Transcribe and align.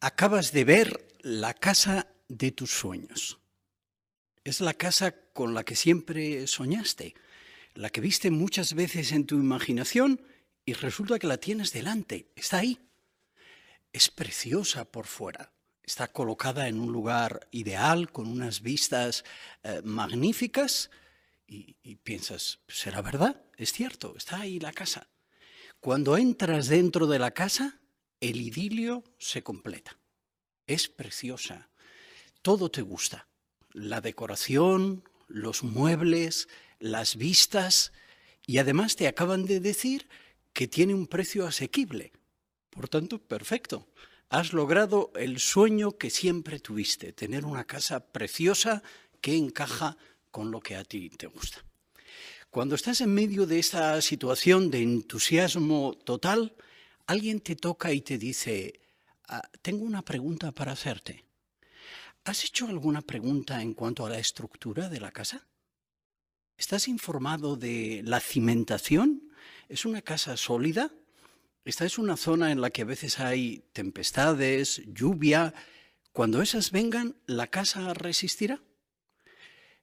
Acabas 0.00 0.52
de 0.52 0.62
ver 0.62 1.08
la 1.22 1.54
casa 1.54 2.06
de 2.28 2.52
tus 2.52 2.70
sueños. 2.70 3.40
Es 4.44 4.60
la 4.60 4.74
casa 4.74 5.12
con 5.32 5.54
la 5.54 5.64
que 5.64 5.74
siempre 5.74 6.46
soñaste, 6.46 7.16
la 7.74 7.90
que 7.90 8.00
viste 8.00 8.30
muchas 8.30 8.74
veces 8.74 9.10
en 9.10 9.26
tu 9.26 9.34
imaginación 9.34 10.22
y 10.64 10.74
resulta 10.74 11.18
que 11.18 11.26
la 11.26 11.38
tienes 11.38 11.72
delante, 11.72 12.30
está 12.36 12.58
ahí. 12.58 12.78
Es 13.92 14.08
preciosa 14.08 14.84
por 14.84 15.06
fuera, 15.06 15.52
está 15.82 16.06
colocada 16.06 16.68
en 16.68 16.78
un 16.78 16.92
lugar 16.92 17.48
ideal, 17.50 18.12
con 18.12 18.28
unas 18.28 18.62
vistas 18.62 19.24
eh, 19.64 19.80
magníficas 19.82 20.90
y, 21.44 21.76
y 21.82 21.96
piensas, 21.96 22.60
¿será 22.68 23.02
verdad? 23.02 23.42
Es 23.56 23.72
cierto, 23.72 24.14
está 24.16 24.42
ahí 24.42 24.60
la 24.60 24.72
casa. 24.72 25.08
Cuando 25.80 26.16
entras 26.16 26.68
dentro 26.68 27.08
de 27.08 27.18
la 27.18 27.32
casa, 27.32 27.80
el 28.20 28.40
idilio 28.40 29.04
se 29.18 29.42
completa. 29.42 29.96
Es 30.66 30.88
preciosa. 30.88 31.68
Todo 32.42 32.70
te 32.70 32.82
gusta. 32.82 33.28
La 33.72 34.00
decoración, 34.00 35.04
los 35.28 35.62
muebles, 35.62 36.48
las 36.80 37.16
vistas 37.16 37.92
y 38.46 38.58
además 38.58 38.96
te 38.96 39.08
acaban 39.08 39.44
de 39.44 39.60
decir 39.60 40.08
que 40.52 40.68
tiene 40.68 40.94
un 40.94 41.06
precio 41.06 41.46
asequible. 41.46 42.12
Por 42.70 42.88
tanto, 42.88 43.18
perfecto. 43.18 43.88
Has 44.30 44.52
logrado 44.52 45.12
el 45.16 45.38
sueño 45.38 45.96
que 45.96 46.10
siempre 46.10 46.60
tuviste, 46.60 47.12
tener 47.12 47.44
una 47.44 47.64
casa 47.64 48.00
preciosa 48.00 48.82
que 49.20 49.36
encaja 49.36 49.96
con 50.30 50.50
lo 50.50 50.60
que 50.60 50.76
a 50.76 50.84
ti 50.84 51.10
te 51.10 51.26
gusta. 51.26 51.64
Cuando 52.50 52.74
estás 52.74 53.00
en 53.00 53.14
medio 53.14 53.46
de 53.46 53.58
esta 53.58 54.00
situación 54.00 54.70
de 54.70 54.82
entusiasmo 54.82 55.94
total, 56.04 56.54
alguien 57.08 57.40
te 57.40 57.56
toca 57.56 57.92
y 57.92 58.02
te 58.02 58.18
dice, 58.18 58.80
ah, 59.28 59.42
tengo 59.62 59.84
una 59.84 60.02
pregunta 60.02 60.52
para 60.52 60.72
hacerte. 60.72 61.24
¿Has 62.24 62.44
hecho 62.44 62.68
alguna 62.68 63.00
pregunta 63.00 63.62
en 63.62 63.72
cuanto 63.72 64.04
a 64.04 64.10
la 64.10 64.18
estructura 64.18 64.90
de 64.90 65.00
la 65.00 65.10
casa? 65.10 65.48
¿Estás 66.58 66.86
informado 66.86 67.56
de 67.56 68.02
la 68.04 68.20
cimentación? 68.20 69.32
¿Es 69.70 69.86
una 69.86 70.02
casa 70.02 70.36
sólida? 70.36 70.92
Esta 71.64 71.86
es 71.86 71.98
una 71.98 72.18
zona 72.18 72.52
en 72.52 72.60
la 72.60 72.68
que 72.68 72.82
a 72.82 72.86
veces 72.86 73.18
hay 73.20 73.64
tempestades, 73.72 74.82
lluvia. 74.86 75.54
Cuando 76.12 76.42
esas 76.42 76.72
vengan, 76.72 77.16
¿la 77.24 77.46
casa 77.46 77.94
resistirá? 77.94 78.62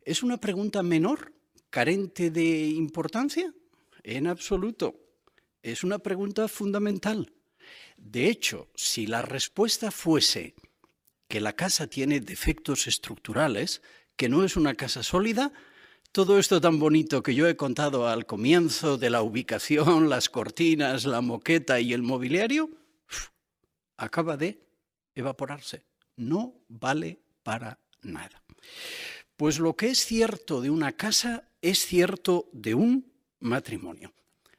¿Es 0.01 0.21
una 0.21 0.37
pregunta 0.37 0.83
menor, 0.83 1.33
carente 1.71 2.29
de 2.29 2.67
importancia? 2.67 3.51
En 4.03 4.27
absoluto 4.27 5.04
es 5.65 5.83
una 5.83 5.97
pregunta 5.97 6.47
fundamental. 6.47 7.33
De 7.97 8.29
hecho, 8.29 8.69
si 8.75 9.07
la 9.07 9.23
respuesta 9.23 9.89
fuese 9.89 10.53
que 11.27 11.41
la 11.41 11.53
casa 11.53 11.87
tiene 11.87 12.19
defectos 12.19 12.85
estructurales, 12.85 13.81
que 14.15 14.29
no 14.29 14.43
es 14.43 14.57
una 14.57 14.75
casa 14.75 15.01
sólida, 15.01 15.51
todo 16.11 16.37
esto 16.37 16.61
tan 16.61 16.77
bonito 16.77 17.23
que 17.23 17.33
yo 17.33 17.47
he 17.47 17.57
contado 17.57 18.07
al 18.07 18.27
comienzo 18.27 18.99
de 18.99 19.09
la 19.09 19.23
ubicación, 19.23 20.07
las 20.09 20.29
cortinas, 20.29 21.05
la 21.05 21.21
moqueta 21.21 21.79
y 21.79 21.93
el 21.93 22.03
mobiliario, 22.03 22.69
acaba 23.97 24.37
de 24.37 24.61
evaporarse. 25.15 25.83
No 26.15 26.61
vale 26.67 27.23
para 27.41 27.79
nada. 28.03 28.43
Pues 29.35 29.57
lo 29.57 29.75
que 29.75 29.87
es 29.87 30.05
cierto 30.05 30.61
de 30.61 30.69
una 30.69 30.91
casa 30.91 31.49
es 31.59 31.79
cierto 31.87 32.49
de 32.53 32.75
un 32.75 33.11
matrimonio. 33.39 34.13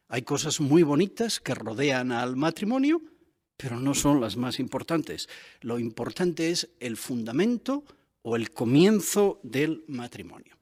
Hay 0.08 0.22
cosas 0.22 0.60
muy 0.60 0.82
bonitas 0.84 1.40
que 1.40 1.54
rodean 1.54 2.12
al 2.12 2.36
matrimonio, 2.36 3.02
pero 3.56 3.80
no 3.80 3.94
son 3.94 4.20
las 4.20 4.36
más 4.36 4.60
importantes. 4.60 5.28
Lo 5.60 5.78
importante 5.78 6.50
es 6.50 6.68
el 6.78 6.96
fundamento 6.96 7.84
o 8.22 8.36
el 8.36 8.50
comienzo 8.50 9.40
del 9.42 9.84
matrimonio. 9.88 10.56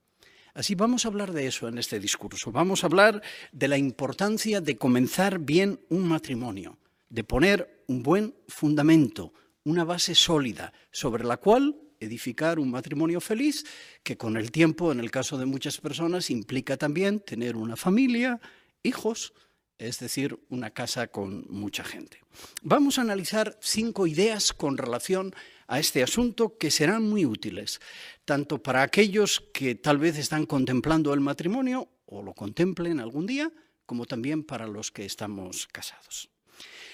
Así 0.55 0.75
vamos 0.75 1.05
a 1.05 1.09
hablar 1.09 1.33
de 1.33 1.47
eso 1.47 1.69
en 1.69 1.79
este 1.79 1.99
discurso. 1.99 2.53
Vamos 2.53 2.85
a 2.85 2.87
hablar 2.87 3.21
de 3.53 3.69
la 3.69 3.77
importancia 3.77 4.61
de 4.61 4.77
comenzar 4.77 5.41
bien 5.41 5.81
un 5.89 6.07
matrimonio, 6.07 6.79
de 7.09 7.25
poner 7.25 7.85
un 7.89 8.03
buen 8.03 8.35
fundamento, 8.49 9.33
una 9.65 9.85
base 9.85 10.15
sólida 10.15 10.73
sobre 10.91 11.25
la 11.25 11.39
cual 11.39 11.77
edificar 12.01 12.59
un 12.59 12.71
matrimonio 12.71 13.21
feliz 13.21 13.65
que 14.03 14.17
con 14.17 14.37
el 14.37 14.51
tiempo, 14.53 14.93
en 14.93 15.01
el 15.01 15.11
caso 15.11 15.37
de 15.37 15.47
muchas 15.47 15.81
personas, 15.81 16.31
implica 16.31 16.77
también 16.77 17.21
tener 17.21 17.57
una 17.57 17.77
familia, 17.77 18.41
hijos, 18.85 19.33
es 19.79 19.99
decir, 19.99 20.39
una 20.49 20.71
casa 20.71 21.09
con 21.09 21.47
mucha 21.49 21.83
gente. 21.83 22.21
Vamos 22.63 22.99
a 22.99 23.03
analizar 23.03 23.59
cinco 23.61 24.07
ideas 24.07 24.53
con 24.53 24.79
relación 24.79 25.35
a 25.67 25.81
este 25.81 26.03
asunto 26.03 26.57
que 26.59 26.71
serán 26.71 27.03
muy 27.03 27.27
útiles, 27.27 27.81
tanto 28.25 28.63
para 28.63 28.83
aquellos 28.83 29.43
que 29.53 29.75
tal 29.75 29.99
vez 29.99 30.17
están 30.19 30.47
contemplando 30.47 31.13
el 31.13 31.21
matrimonio 31.21 31.89
o 32.07 32.23
lo 32.23 32.35
contemplen 32.35 33.01
algún 33.01 33.27
día, 33.27 33.51
como 33.87 34.07
también 34.07 34.45
para 34.45 34.67
los 34.67 34.91
que 34.91 35.05
estamos 35.05 35.67
casados. 35.67 36.31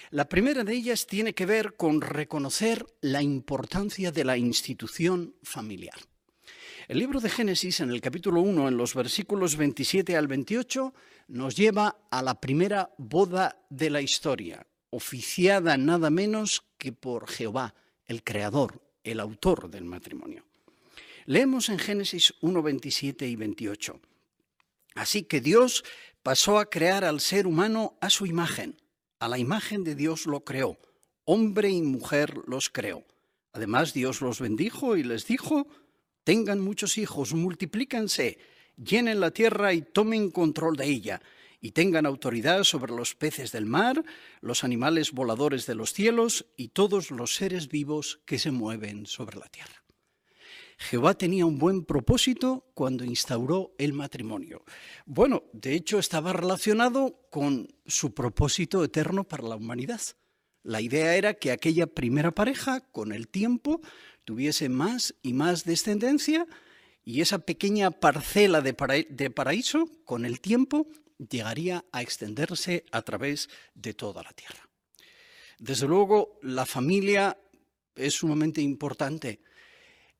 La 0.09 0.27
primera 0.27 0.63
de 0.63 0.73
ellas 0.73 1.07
tiene 1.07 1.33
que 1.33 1.45
ver 1.45 1.75
con 1.75 2.01
reconocer 2.01 2.85
la 2.99 3.21
importancia 3.21 4.11
de 4.11 4.25
la 4.25 4.37
institución 4.37 5.35
familiar. 5.41 5.95
El 6.91 6.99
libro 6.99 7.21
de 7.21 7.29
Génesis, 7.29 7.79
en 7.79 7.89
el 7.89 8.01
capítulo 8.01 8.41
1, 8.41 8.67
en 8.67 8.75
los 8.75 8.95
versículos 8.95 9.55
27 9.55 10.17
al 10.17 10.27
28, 10.27 10.93
nos 11.29 11.55
lleva 11.55 11.95
a 12.11 12.21
la 12.21 12.41
primera 12.41 12.93
boda 12.97 13.65
de 13.69 13.89
la 13.89 14.01
historia, 14.01 14.67
oficiada 14.89 15.77
nada 15.77 16.09
menos 16.09 16.65
que 16.77 16.91
por 16.91 17.29
Jehová, 17.29 17.75
el 18.07 18.25
creador, 18.25 18.81
el 19.05 19.21
autor 19.21 19.69
del 19.69 19.85
matrimonio. 19.85 20.43
Leemos 21.27 21.69
en 21.69 21.79
Génesis 21.79 22.33
1, 22.41 22.61
27 22.61 23.25
y 23.25 23.37
28. 23.37 24.01
Así 24.95 25.23
que 25.23 25.39
Dios 25.39 25.85
pasó 26.21 26.59
a 26.59 26.69
crear 26.69 27.05
al 27.05 27.21
ser 27.21 27.47
humano 27.47 27.97
a 28.01 28.09
su 28.09 28.25
imagen. 28.25 28.75
A 29.19 29.29
la 29.29 29.37
imagen 29.37 29.85
de 29.85 29.95
Dios 29.95 30.25
lo 30.25 30.43
creó. 30.43 30.77
Hombre 31.23 31.69
y 31.69 31.81
mujer 31.83 32.41
los 32.47 32.69
creó. 32.69 33.05
Además 33.53 33.93
Dios 33.93 34.19
los 34.19 34.41
bendijo 34.41 34.97
y 34.97 35.03
les 35.03 35.25
dijo, 35.25 35.67
tengan 36.23 36.59
muchos 36.59 36.97
hijos, 36.97 37.33
multiplícanse, 37.33 38.37
llenen 38.77 39.19
la 39.19 39.31
tierra 39.31 39.73
y 39.73 39.81
tomen 39.81 40.31
control 40.31 40.75
de 40.75 40.85
ella, 40.85 41.21
y 41.61 41.71
tengan 41.71 42.05
autoridad 42.05 42.63
sobre 42.63 42.93
los 42.93 43.13
peces 43.13 43.51
del 43.51 43.67
mar, 43.67 44.03
los 44.41 44.63
animales 44.63 45.11
voladores 45.11 45.67
de 45.67 45.75
los 45.75 45.93
cielos 45.93 46.47
y 46.57 46.69
todos 46.69 47.11
los 47.11 47.35
seres 47.35 47.67
vivos 47.67 48.19
que 48.25 48.39
se 48.39 48.49
mueven 48.49 49.05
sobre 49.05 49.37
la 49.37 49.47
tierra. 49.47 49.83
Jehová 50.79 51.13
tenía 51.13 51.45
un 51.45 51.59
buen 51.59 51.85
propósito 51.85 52.65
cuando 52.73 53.05
instauró 53.05 53.75
el 53.77 53.93
matrimonio. 53.93 54.63
Bueno, 55.05 55.43
de 55.53 55.75
hecho 55.75 55.99
estaba 55.99 56.33
relacionado 56.33 57.27
con 57.29 57.67
su 57.85 58.15
propósito 58.15 58.83
eterno 58.83 59.23
para 59.23 59.47
la 59.47 59.55
humanidad. 59.55 60.01
La 60.63 60.81
idea 60.81 61.15
era 61.15 61.33
que 61.33 61.51
aquella 61.51 61.87
primera 61.87 62.31
pareja, 62.31 62.81
con 62.91 63.11
el 63.11 63.27
tiempo, 63.27 63.81
tuviese 64.25 64.69
más 64.69 65.15
y 65.23 65.33
más 65.33 65.65
descendencia 65.65 66.45
y 67.03 67.21
esa 67.21 67.39
pequeña 67.39 67.91
parcela 67.91 68.61
de, 68.61 68.73
paraíso, 68.73 69.89
con 70.05 70.25
el 70.25 70.39
tiempo, 70.39 70.87
llegaría 71.17 71.83
a 71.91 72.01
extenderse 72.01 72.85
a 72.91 73.01
través 73.01 73.49
de 73.73 73.93
toda 73.93 74.21
la 74.23 74.33
tierra. 74.33 74.69
Desde 75.57 75.87
luego, 75.87 76.39
la 76.41 76.65
familia 76.65 77.37
es 77.95 78.15
sumamente 78.15 78.61
importante. 78.61 79.41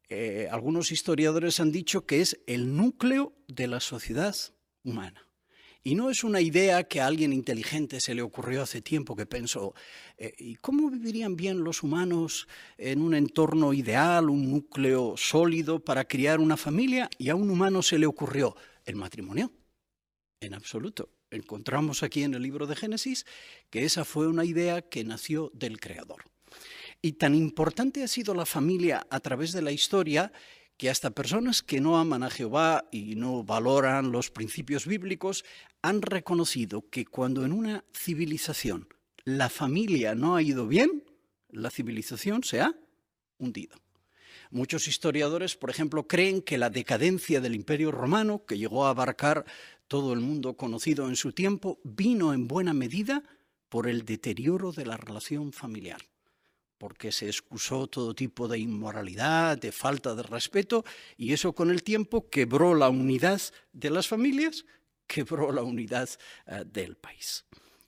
Eh, 0.10 0.48
algunos 0.52 0.92
historiadores 0.92 1.60
han 1.60 1.72
dicho 1.72 2.06
que 2.06 2.22
es 2.22 2.40
el 2.48 2.76
núcleo 2.76 3.34
de 3.48 3.68
la 3.68 3.80
sociedad 3.80 4.36
humana. 4.84 5.31
Y 5.84 5.96
no 5.96 6.12
es 6.12 6.24
una 6.24 6.42
idea 6.42 6.84
que 6.84 7.02
a 7.02 7.08
alguien 7.08 7.34
inteligente 7.34 8.00
se 8.00 8.14
le 8.14 8.22
ocurrió 8.22 8.62
hace 8.62 8.82
tiempo 8.82 9.16
que 9.16 9.26
pensó, 9.26 9.74
eh, 10.18 10.32
¿y 10.38 10.56
cómo 10.56 10.92
vivirían 10.92 11.36
bien 11.36 11.64
los 11.64 11.82
humanos 11.82 12.48
en 12.78 13.02
un 13.02 13.16
entorno 13.16 13.74
ideal, 13.74 14.30
un 14.30 14.52
núcleo 14.52 15.16
sólido 15.18 15.80
para 15.80 16.06
criar 16.06 16.40
una 16.40 16.56
familia? 16.56 17.10
Y 17.18 17.30
a 17.30 17.36
un 17.36 17.50
humano 17.50 17.82
se 17.82 17.98
le 17.98 18.06
ocurrió 18.06 18.56
el 18.86 18.96
matrimonio. 18.96 19.52
En 20.40 20.54
absoluto. 20.54 21.10
Encontramos 21.32 22.04
aquí 22.04 22.24
en 22.24 22.34
el 22.36 22.44
libro 22.44 22.68
de 22.68 22.76
Génesis 22.76 23.26
que 23.70 23.86
esa 23.86 24.06
fue 24.06 24.28
una 24.28 24.46
idea 24.46 24.82
que 24.82 25.04
nació 25.04 25.50
del 25.54 25.80
Creador. 25.80 26.26
Y 27.02 27.14
tan 27.14 27.34
importante 27.34 28.04
ha 28.04 28.08
sido 28.08 28.36
la 28.36 28.46
familia 28.46 29.08
a 29.10 29.20
través 29.20 29.54
de 29.54 29.62
la 29.62 29.72
historia 29.72 30.32
que 30.78 30.90
hasta 30.90 31.12
personas 31.12 31.62
que 31.62 31.80
no 31.80 32.00
aman 32.00 32.24
a 32.24 32.30
Jehová 32.32 32.86
y 32.92 33.16
no 33.16 33.44
valoran 33.44 34.12
los 34.12 34.32
principios 34.32 34.88
bíblicos 34.88 35.46
han 35.82 36.02
reconocido 36.02 36.90
que 36.90 37.06
cuando 37.06 37.46
en 37.46 37.52
una 37.52 37.84
civilización 37.94 38.88
la 39.24 39.50
familia 39.50 40.16
no 40.16 40.36
ha 40.36 40.42
ido 40.42 40.68
bien, 40.68 41.04
la 41.50 41.70
civilización 41.70 42.44
se 42.44 42.62
ha 42.62 42.74
hundido. 43.38 43.78
Muchos 44.52 44.88
historiadores, 44.88 45.56
por 45.56 45.70
ejemplo, 45.70 46.08
creen 46.08 46.42
que 46.42 46.58
la 46.58 46.70
decadencia 46.70 47.40
del 47.40 47.56
Imperio 47.56 47.92
Romano, 47.92 48.46
que 48.46 48.58
llegó 48.58 48.86
a 48.86 48.90
abarcar 48.90 49.46
todo 49.88 50.14
el 50.14 50.20
mundo 50.20 50.58
conocido 50.58 51.08
en 51.08 51.16
su 51.16 51.32
tiempo, 51.32 51.80
vino 51.84 52.34
en 52.34 52.48
buena 52.48 52.74
medida 52.74 53.24
por 53.70 53.88
el 53.88 54.04
deterioro 54.04 54.72
de 54.72 54.86
la 54.86 54.98
relación 54.98 55.54
familiar. 55.54 56.02
porque 56.82 57.12
se 57.12 57.28
excusó 57.28 57.86
todo 57.86 58.16
tipo 58.16 58.48
de 58.48 58.58
inmoralidad, 58.58 59.56
de 59.56 59.72
falta 59.72 60.16
de 60.16 60.24
respeto, 60.24 60.84
y 61.16 61.32
eso 61.32 61.54
con 61.54 61.70
el 61.70 61.84
tiempo 61.84 62.28
quebró 62.28 62.74
la 62.74 62.90
unidad 62.90 63.40
de 63.72 63.92
las 63.92 64.08
familias, 64.08 64.66
quebró 65.12 65.52
la 65.52 65.62
unidad 65.62 66.10
eh, 66.48 66.64
del 66.66 66.96
país. 66.96 67.44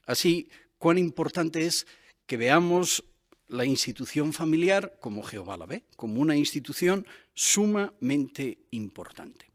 Así, 0.06 0.50
cuán 0.78 0.98
importante 0.98 1.66
es 1.66 1.88
que 2.26 2.36
veamos 2.36 3.04
la 3.48 3.66
institución 3.66 4.34
familiar 4.34 4.98
como 5.00 5.24
Jehová 5.24 5.56
la 5.56 5.66
ve, 5.66 5.84
como 5.96 6.20
una 6.20 6.36
institución 6.36 7.06
sumamente 7.34 8.58
importante. 8.72 9.50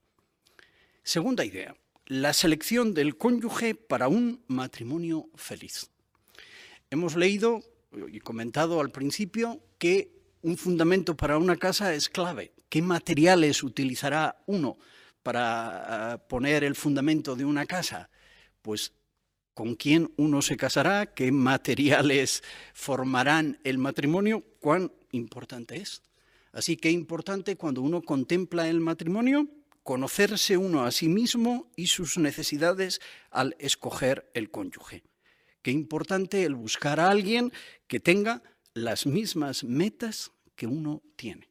Segunda 1.03 1.44
idea, 1.44 1.76
la 2.06 2.32
selección 2.32 2.94
del 2.94 3.17
cónyuge 3.17 3.75
para 3.75 4.09
un 4.09 4.43
matrimonio 4.47 5.29
feliz. 5.35 5.91
Hemos 6.91 7.17
leído 7.17 7.62
y 8.11 8.21
comentado 8.21 8.81
al 8.81 8.91
principio 8.91 9.61
que 9.79 10.11
un 10.43 10.56
fundamento 10.56 11.17
para 11.17 11.37
una 11.37 11.56
casa 11.56 11.93
es 11.93 12.09
clave. 12.09 12.53
¿Qué 12.71 12.81
materiales 12.81 13.62
utilizará 13.62 14.43
uno 14.47 14.79
para 15.23 16.12
ah, 16.12 16.19
poner 16.29 16.65
el 16.65 16.75
fundamento 16.75 17.37
de 17.37 17.44
una 17.44 17.67
casa? 17.67 18.11
Pues 18.62 18.93
con 19.55 19.75
quién 19.75 20.12
uno 20.17 20.41
se 20.41 20.56
casará, 20.56 21.06
qué 21.15 21.32
materiales 21.32 22.44
formarán 22.75 23.59
el 23.65 23.79
matrimonio, 23.79 24.44
cuán 24.61 24.93
importante 25.11 25.79
es. 25.79 26.03
Así 26.53 26.76
que 26.76 26.91
importante 26.91 27.56
cuando 27.56 27.82
uno 27.82 28.03
contempla 28.03 28.69
el 28.69 28.81
matrimonio, 28.81 29.49
conocerse 29.82 30.56
uno 30.56 30.85
a 30.85 30.91
sí 30.91 31.09
mismo 31.09 31.71
y 31.75 31.87
sus 31.87 32.19
necesidades 32.19 33.00
al 33.31 33.56
escoger 33.59 34.31
el 34.35 34.50
cónyuge. 34.50 35.03
Qué 35.62 35.71
importante 35.71 36.44
el 36.44 36.55
buscar 36.55 37.00
a 37.00 37.11
alguien 37.11 37.53
que 37.87 37.99
tenga 37.99 38.43
las 38.75 39.06
mismas 39.06 39.64
metas 39.64 40.31
que 40.55 40.67
uno 40.67 41.03
tiene. 41.17 41.48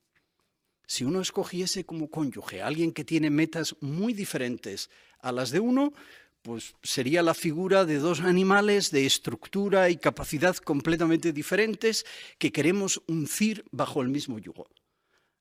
Si 0.87 1.03
uno 1.03 1.21
escogiese 1.21 1.85
como 1.85 2.09
cónyuge 2.09 2.61
a 2.61 2.67
alguien 2.67 2.93
que 2.93 3.03
tiene 3.03 3.29
metas 3.29 3.75
muy 3.81 4.13
diferentes 4.13 4.89
a 5.19 5.31
las 5.31 5.51
de 5.51 5.59
uno, 5.59 5.93
pues 6.41 6.75
sería 6.81 7.21
la 7.21 7.33
figura 7.33 7.83
de 7.83 7.99
dos 7.99 8.21
animales 8.21 8.89
de 8.89 9.05
estructura 9.05 9.89
y 9.89 9.97
capacidad 9.97 10.55
completamente 10.55 11.33
diferentes 11.33 12.05
que 12.39 12.53
queremos 12.53 13.01
uncir 13.07 13.65
bajo 13.71 14.01
el 14.01 14.07
mismo 14.07 14.39
yugo. 14.39 14.69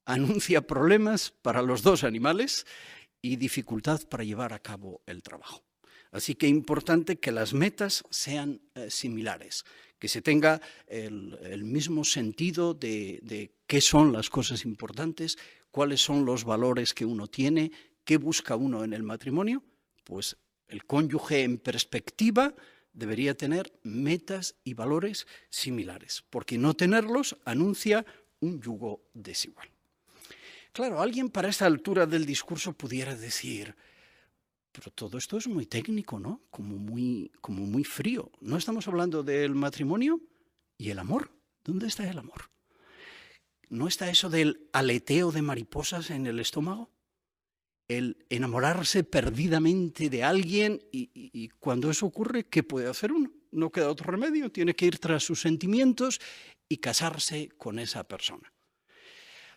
Anuncia 0.05 0.67
problemas 0.67 1.33
para 1.43 1.63
los 1.63 1.83
dos 1.83 2.03
animales 2.03 2.67
y 3.23 3.37
dificultad 3.37 4.03
para 4.09 4.25
llevar 4.25 4.53
a 4.53 4.59
cabo 4.59 5.01
el 5.07 5.23
trabajo. 5.23 5.65
Así 6.11 6.35
que 6.35 6.47
es 6.47 6.53
importante 6.53 7.21
que 7.21 7.31
las 7.31 7.55
metas 7.55 8.03
sean 8.11 8.61
eh, 8.75 8.91
similares, 8.91 9.65
que 9.99 10.09
se 10.09 10.23
tenga 10.23 10.61
el, 10.87 11.65
mismo 11.65 12.05
sentido 12.05 12.75
de, 12.75 13.21
de, 13.23 13.53
qué 13.67 13.81
son 13.81 14.13
las 14.13 14.31
cosas 14.31 14.65
importantes, 14.65 15.39
cuáles 15.71 16.01
son 16.01 16.25
los 16.25 16.45
valores 16.45 16.95
que 16.95 17.05
uno 17.05 17.27
tiene, 17.27 17.73
qué 18.05 18.17
busca 18.17 18.57
uno 18.57 18.85
en 18.85 18.93
el 18.93 19.03
matrimonio. 19.03 19.63
Pues 20.05 20.37
el 20.69 20.85
cónyuge 20.85 21.43
en 21.43 21.59
perspectiva 21.59 22.55
debería 22.93 23.37
tener 23.37 23.73
metas 23.83 24.57
y 24.65 24.75
valores 24.75 25.27
similares, 25.51 26.25
porque 26.31 26.59
no 26.59 26.75
tenerlos 26.75 27.37
anuncia 27.45 28.05
un 28.41 28.61
yugo 28.61 29.03
desigual. 29.13 29.69
Claro, 30.73 31.01
alguien 31.01 31.31
para 31.31 31.49
esta 31.49 31.67
altura 31.67 32.07
del 32.07 32.27
discurso 32.27 32.73
pudiera 32.73 33.15
decir, 33.15 33.75
pero 34.77 34.91
todo 34.91 35.17
esto 35.17 35.39
es 35.39 35.49
muy 35.49 35.65
técnico, 35.65 36.21
¿no? 36.21 36.43
Como 36.51 36.77
muy, 36.77 37.33
como 37.41 37.65
muy 37.65 37.83
frío. 37.83 38.31
¿No 38.41 38.59
estamos 38.59 38.87
hablando 38.87 39.23
del 39.23 39.55
matrimonio 39.55 40.21
y 40.77 40.91
el 40.91 40.99
amor? 40.99 41.31
¿Dónde 41.65 41.87
está 41.87 42.09
el 42.09 42.19
amor? 42.19 42.51
¿No 43.71 43.89
está 43.89 44.11
eso 44.11 44.29
del 44.29 44.69
aleteo 44.75 45.33
de 45.33 45.41
mariposas 45.41 46.11
en 46.11 46.27
el 46.27 46.41
estómago? 46.41 46.91
El 47.89 48.27
enamorarse 48.29 49.03
perdidamente 49.03 50.11
de 50.11 50.23
alguien 50.23 50.83
y, 50.93 51.11
y 51.15 51.49
cuando 51.49 51.91
eso 51.91 52.05
ocurre, 52.05 52.45
¿qué 52.45 52.63
puede 52.63 52.89
hacer 52.89 53.13
uno? 53.13 53.33
No 53.53 53.73
queda 53.73 53.91
otro 53.91 54.11
remedio, 54.11 54.53
tiene 54.53 54.75
que 54.75 54.85
ir 54.85 54.99
tras 54.99 55.25
sus 55.25 55.41
sentimientos 55.41 56.21
y 56.69 56.77
casarse 56.79 57.49
con 57.57 57.79
esa 57.79 58.05
persona. 58.05 58.53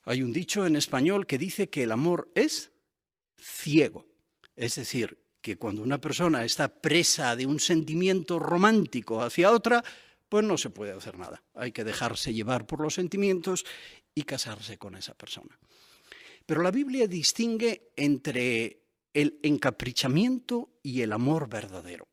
Hay 0.06 0.24
un 0.24 0.32
dicho 0.32 0.66
en 0.66 0.78
español 0.78 1.28
que 1.28 1.38
dice 1.38 1.70
que 1.70 1.84
el 1.84 1.92
amor 1.92 2.32
es 2.36 2.72
ciego. 3.38 4.09
Es 4.60 4.76
decir, 4.76 5.18
que 5.40 5.56
cuando 5.56 5.82
una 5.82 6.02
persona 6.02 6.44
está 6.44 6.68
presa 6.68 7.38
de 7.38 7.46
un 7.46 7.62
sentimiento 7.62 8.40
romántico 8.40 9.22
hacia 9.22 9.54
otra, 9.54 9.82
pues 10.28 10.44
no 10.44 10.58
se 10.58 10.70
puede 10.70 10.92
hacer 10.92 11.18
nada. 11.18 11.42
Hay 11.54 11.72
que 11.72 11.86
dejarse 11.86 12.34
llevar 12.34 12.68
por 12.68 12.82
los 12.82 12.96
sentimientos 12.96 13.66
y 14.14 14.24
casarse 14.24 14.78
con 14.78 14.98
esa 14.98 15.14
persona. 15.14 15.58
Pero 16.46 16.62
la 16.62 16.72
Biblia 16.72 17.08
distingue 17.08 17.94
entre 17.96 18.82
el 19.14 19.40
encaprichamiento 19.44 20.72
y 20.84 21.04
el 21.04 21.14
amor 21.14 21.48
verdadero. 21.48 22.10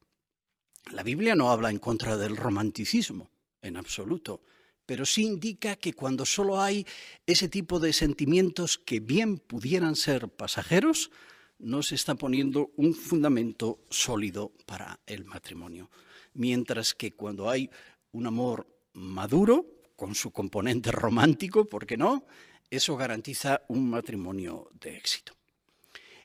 La 0.93 1.03
Biblia 1.03 1.35
no 1.35 1.51
habla 1.51 1.71
en 1.71 1.81
contra 1.81 2.17
del 2.17 2.37
romanticismo, 2.37 3.29
en 3.61 3.77
absoluto, 3.77 4.41
pero 4.87 5.05
sí 5.05 5.25
indica 5.25 5.75
que 5.75 5.95
cuando 5.95 6.25
solo 6.25 6.61
hay 6.61 6.87
ese 7.27 7.49
tipo 7.49 7.81
de 7.81 7.93
sentimientos 7.93 8.79
que 8.79 9.01
bien 9.01 9.39
pudieran 9.39 9.97
ser 9.97 10.29
pasajeros, 10.29 11.11
no 11.58 11.82
se 11.82 11.94
está 11.94 12.14
poniendo 12.14 12.70
un 12.76 12.94
fundamento 12.94 13.81
sólido 13.91 14.53
para 14.67 15.00
el 15.06 15.25
matrimonio. 15.25 15.91
Mientras 16.35 16.94
que 16.94 17.12
cuando 17.12 17.49
hay 17.49 17.70
un 18.12 18.26
amor 18.26 18.67
maduro, 18.93 19.67
con 19.97 20.14
su 20.14 20.31
componente 20.31 20.93
romántico, 20.93 21.64
¿por 21.64 21.87
qué 21.87 21.97
no? 21.97 22.26
Eso 22.70 22.97
garantiza 22.97 23.62
un 23.69 23.88
matrimonio 23.88 24.69
de 24.79 24.97
éxito. 24.97 25.32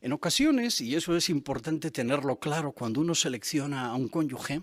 En 0.02 0.14
ocasiones, 0.14 0.82
y 0.82 0.96
eso 0.96 1.16
es 1.16 1.30
importante 1.30 1.92
tenerlo 1.92 2.40
claro 2.40 2.72
cuando 2.72 3.02
uno 3.02 3.16
selecciona 3.16 3.88
a 3.88 3.96
un 3.96 4.10
cónyuge, 4.10 4.62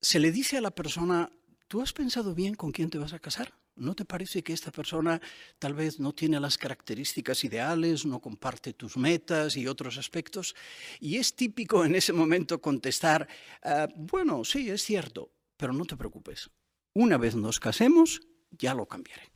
se 0.00 0.18
le 0.18 0.32
dice 0.32 0.56
a 0.56 0.60
la 0.60 0.70
persona, 0.70 1.30
¿tú 1.68 1.82
has 1.82 1.92
pensado 1.92 2.34
bien 2.34 2.54
con 2.54 2.72
quién 2.72 2.90
te 2.90 2.98
vas 2.98 3.12
a 3.12 3.18
casar? 3.18 3.52
¿No 3.76 3.94
te 3.94 4.06
parece 4.06 4.42
que 4.42 4.54
esta 4.54 4.72
persona 4.72 5.20
tal 5.58 5.74
vez 5.74 6.00
no 6.00 6.14
tiene 6.14 6.40
las 6.40 6.56
características 6.56 7.44
ideales, 7.44 8.06
no 8.06 8.20
comparte 8.20 8.72
tus 8.72 8.96
metas 8.96 9.54
y 9.56 9.66
otros 9.66 9.98
aspectos? 9.98 10.54
Y 10.98 11.16
es 11.16 11.36
típico 11.36 11.84
en 11.84 11.94
ese 11.94 12.14
momento 12.14 12.60
contestar, 12.60 13.28
ah, 13.62 13.86
bueno, 13.94 14.44
sí, 14.44 14.70
es 14.70 14.82
cierto, 14.82 15.30
pero 15.58 15.74
no 15.74 15.84
te 15.84 15.96
preocupes. 15.96 16.48
Una 16.94 17.18
vez 17.18 17.34
nos 17.34 17.60
casemos, 17.60 18.22
ya 18.50 18.72
lo 18.72 18.86
cambiaré. 18.86 19.30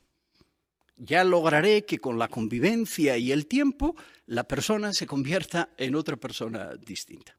Ya 0.95 1.23
lograré 1.23 1.85
que 1.85 1.99
con 1.99 2.17
la 2.17 2.27
convivencia 2.27 3.17
y 3.17 3.31
el 3.31 3.45
tiempo 3.45 3.95
la 4.25 4.47
persona 4.47 4.91
se 4.91 5.05
convierta 5.05 5.69
en 5.77 5.93
otra 5.93 6.15
persona 6.15 6.75
distinta. 6.75 7.37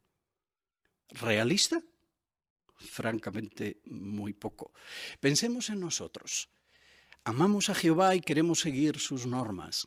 ¿Realista? 1.11 1.83
Francamente, 2.77 3.81
muy 3.87 4.35
poco. 4.35 4.73
Pensemos 5.21 5.69
en 5.71 5.81
nosotros. 5.81 6.49
Amamos 7.25 7.71
a 7.71 7.75
Jehová 7.77 8.17
y 8.17 8.21
queremos 8.21 8.59
seguir 8.59 8.99
sus 8.99 9.27
normas. 9.27 9.87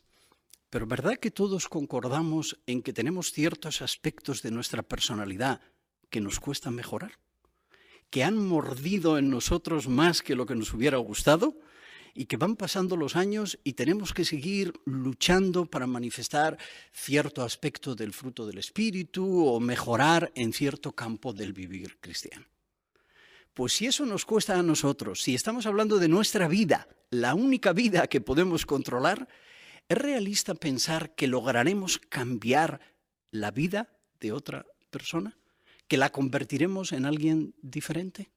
Pero 0.70 0.86
¿verdad 0.86 1.18
que 1.18 1.30
todos 1.30 1.68
concordamos 1.68 2.58
en 2.66 2.82
que 2.82 2.94
tenemos 2.94 3.30
ciertos 3.30 3.82
aspectos 3.82 4.40
de 4.40 4.50
nuestra 4.50 4.82
personalidad 4.82 5.60
que 6.08 6.22
nos 6.22 6.40
cuesta 6.40 6.70
mejorar? 6.70 7.18
¿Que 8.08 8.24
han 8.24 8.38
mordido 8.38 9.18
en 9.18 9.28
nosotros 9.28 9.86
más 9.86 10.22
que 10.22 10.34
lo 10.34 10.46
que 10.46 10.54
nos 10.54 10.72
hubiera 10.72 10.96
gustado? 10.98 11.58
y 12.18 12.24
que 12.24 12.38
van 12.38 12.56
pasando 12.56 12.96
los 12.96 13.14
años 13.14 13.58
y 13.62 13.74
tenemos 13.74 14.14
que 14.14 14.24
seguir 14.24 14.72
luchando 14.86 15.66
para 15.66 15.86
manifestar 15.86 16.56
cierto 16.90 17.42
aspecto 17.42 17.94
del 17.94 18.14
fruto 18.14 18.46
del 18.46 18.56
Espíritu 18.56 19.46
o 19.46 19.60
mejorar 19.60 20.32
en 20.34 20.54
cierto 20.54 20.92
campo 20.92 21.34
del 21.34 21.52
vivir 21.52 21.98
cristiano. 22.00 22.46
Pues 23.56 23.72
si 23.72 23.86
eso 23.86 24.04
nos 24.04 24.26
cuesta 24.26 24.58
a 24.58 24.62
nosotros, 24.62 25.22
si 25.22 25.34
estamos 25.34 25.64
hablando 25.64 25.96
de 25.96 26.08
nuestra 26.08 26.46
vida, 26.46 26.88
la 27.08 27.34
única 27.34 27.72
vida 27.72 28.06
que 28.06 28.20
podemos 28.20 28.66
controlar, 28.66 29.28
¿es 29.88 29.96
realista 29.96 30.54
pensar 30.54 31.14
que 31.14 31.26
lograremos 31.26 31.96
cambiar 31.96 32.82
la 33.30 33.50
vida 33.52 33.96
de 34.20 34.32
otra 34.32 34.66
persona? 34.90 35.38
¿Que 35.88 35.96
la 35.96 36.12
convertiremos 36.12 36.92
en 36.92 37.06
alguien 37.06 37.54
diferente? 37.62 38.28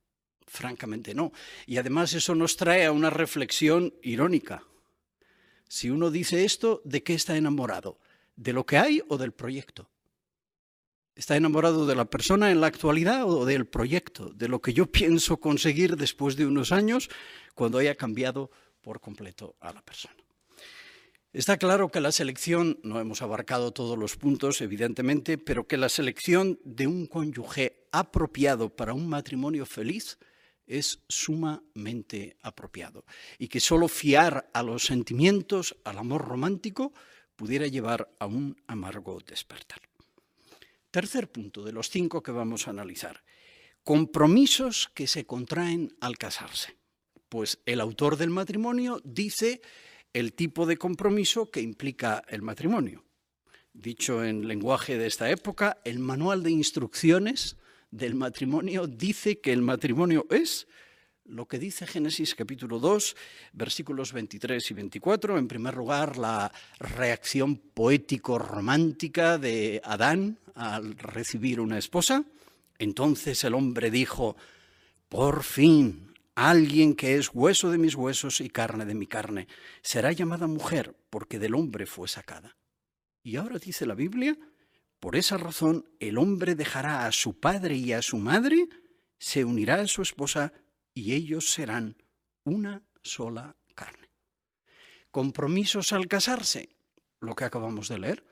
Francamente 0.47 1.13
no. 1.13 1.33
Y 1.67 1.75
además 1.75 2.13
eso 2.13 2.33
nos 2.33 2.55
trae 2.55 2.85
a 2.85 2.93
una 2.93 3.09
reflexión 3.09 3.93
irónica. 4.01 4.63
Si 5.67 5.89
uno 5.89 6.11
dice 6.11 6.45
esto, 6.45 6.81
¿de 6.85 7.03
qué 7.03 7.13
está 7.13 7.35
enamorado? 7.35 7.99
¿De 8.37 8.53
lo 8.53 8.65
que 8.65 8.77
hay 8.77 9.01
o 9.09 9.17
del 9.17 9.33
proyecto? 9.33 9.89
¿Está 11.19 11.35
enamorado 11.35 11.85
de 11.85 11.95
la 11.95 12.05
persona 12.05 12.49
en 12.49 12.61
la 12.61 12.67
actualidad 12.67 13.29
o 13.29 13.43
del 13.43 13.67
proyecto, 13.67 14.29
de 14.29 14.47
lo 14.47 14.61
que 14.61 14.71
yo 14.71 14.85
pienso 14.85 15.35
conseguir 15.35 15.97
después 15.97 16.37
de 16.37 16.45
unos 16.45 16.71
años 16.71 17.09
cuando 17.55 17.77
haya 17.77 17.95
cambiado 17.95 18.51
por 18.79 19.01
completo 19.01 19.57
a 19.59 19.73
la 19.73 19.81
persona? 19.81 20.15
Está 21.33 21.57
claro 21.57 21.89
que 21.89 21.99
la 21.99 22.13
selección, 22.13 22.79
no 22.83 23.01
hemos 23.01 23.21
abarcado 23.21 23.73
todos 23.73 23.97
los 23.97 24.15
puntos, 24.15 24.61
evidentemente, 24.61 25.37
pero 25.37 25.67
que 25.67 25.75
la 25.75 25.89
selección 25.89 26.57
de 26.63 26.87
un 26.87 27.05
cónyuge 27.05 27.85
apropiado 27.91 28.73
para 28.73 28.93
un 28.93 29.09
matrimonio 29.09 29.65
feliz 29.65 30.19
es 30.67 31.03
sumamente 31.09 32.37
apropiado 32.41 33.03
y 33.37 33.49
que 33.49 33.59
solo 33.59 33.89
fiar 33.89 34.49
a 34.53 34.63
los 34.63 34.85
sentimientos, 34.85 35.75
al 35.83 35.97
amor 35.97 36.25
romántico, 36.25 36.93
pudiera 37.35 37.67
llevar 37.67 38.09
a 38.19 38.25
un 38.25 38.55
amargo 38.67 39.19
despertar. 39.27 39.88
Tercer 40.91 41.31
punto 41.31 41.63
de 41.63 41.71
los 41.71 41.89
cinco 41.89 42.23
que 42.23 42.31
vamos 42.31 42.67
a 42.67 42.71
analizar. 42.71 43.23
Compromisos 43.83 44.89
que 44.95 45.05
se 45.05 45.25
contraen 45.25 45.95
al 46.01 46.17
casarse. 46.17 46.77
Pues 47.29 47.59
el 47.65 47.79
autor 47.79 48.17
del 48.17 48.31
matrimonio 48.31 48.99
dice 49.03 49.61
el 50.13 50.33
tipo 50.33 50.65
de 50.65 50.77
compromiso 50.77 51.51
que 51.51 51.61
implica 51.61 52.23
el 52.27 52.41
matrimonio. 52.41 53.05
Dicho 53.73 54.23
en 54.23 54.47
lenguaje 54.47 54.97
de 54.97 55.05
esta 55.05 55.29
época, 55.29 55.79
el 55.85 55.99
manual 55.99 56.41
de 56.41 56.51
instrucciones 56.51 57.57
del 57.91 58.15
matrimonio 58.15 58.87
dice 58.87 59.39
que 59.39 59.53
el 59.53 59.61
matrimonio 59.61 60.25
es 60.31 60.67
lo 61.29 61.47
que 61.47 61.59
dice 61.59 61.85
Génesis 61.85 62.33
capítulo 62.33 62.79
2, 62.79 63.15
versículos 63.53 64.13
23 64.13 64.71
y 64.71 64.73
24. 64.73 65.37
En 65.37 65.47
primer 65.47 65.75
lugar, 65.75 66.17
la 66.17 66.51
reacción 66.79 67.57
poético-romántica 67.57 69.37
de 69.37 69.79
Adán 69.83 70.39
al 70.55 70.97
recibir 70.97 71.59
una 71.59 71.77
esposa. 71.77 72.23
Entonces 72.79 73.43
el 73.43 73.53
hombre 73.53 73.91
dijo, 73.91 74.35
por 75.07 75.43
fin, 75.43 76.13
alguien 76.35 76.95
que 76.95 77.15
es 77.15 77.29
hueso 77.33 77.69
de 77.69 77.77
mis 77.77 77.95
huesos 77.95 78.41
y 78.41 78.49
carne 78.49 78.85
de 78.85 78.95
mi 78.95 79.05
carne, 79.05 79.47
será 79.81 80.11
llamada 80.11 80.47
mujer 80.47 80.95
porque 81.09 81.37
del 81.37 81.55
hombre 81.55 81.85
fue 81.85 82.07
sacada. 82.07 82.57
Y 83.21 83.35
ahora 83.35 83.59
dice 83.59 83.85
la 83.85 83.95
Biblia, 83.95 84.37
por 84.99 85.15
esa 85.15 85.37
razón 85.37 85.85
el 85.99 86.17
hombre 86.17 86.55
dejará 86.55 87.05
a 87.05 87.11
su 87.11 87.39
padre 87.39 87.75
y 87.75 87.93
a 87.93 88.01
su 88.01 88.17
madre, 88.17 88.67
se 89.19 89.43
unirá 89.43 89.75
a 89.75 89.87
su 89.87 90.01
esposa 90.01 90.53
y 90.93 91.13
ellos 91.13 91.51
serán 91.51 91.97
una 92.43 92.83
sola 93.01 93.55
carne. 93.75 94.09
Compromisos 95.11 95.93
al 95.93 96.07
casarse, 96.07 96.69
lo 97.19 97.35
que 97.35 97.45
acabamos 97.45 97.89
de 97.89 97.99
leer. 97.99 98.23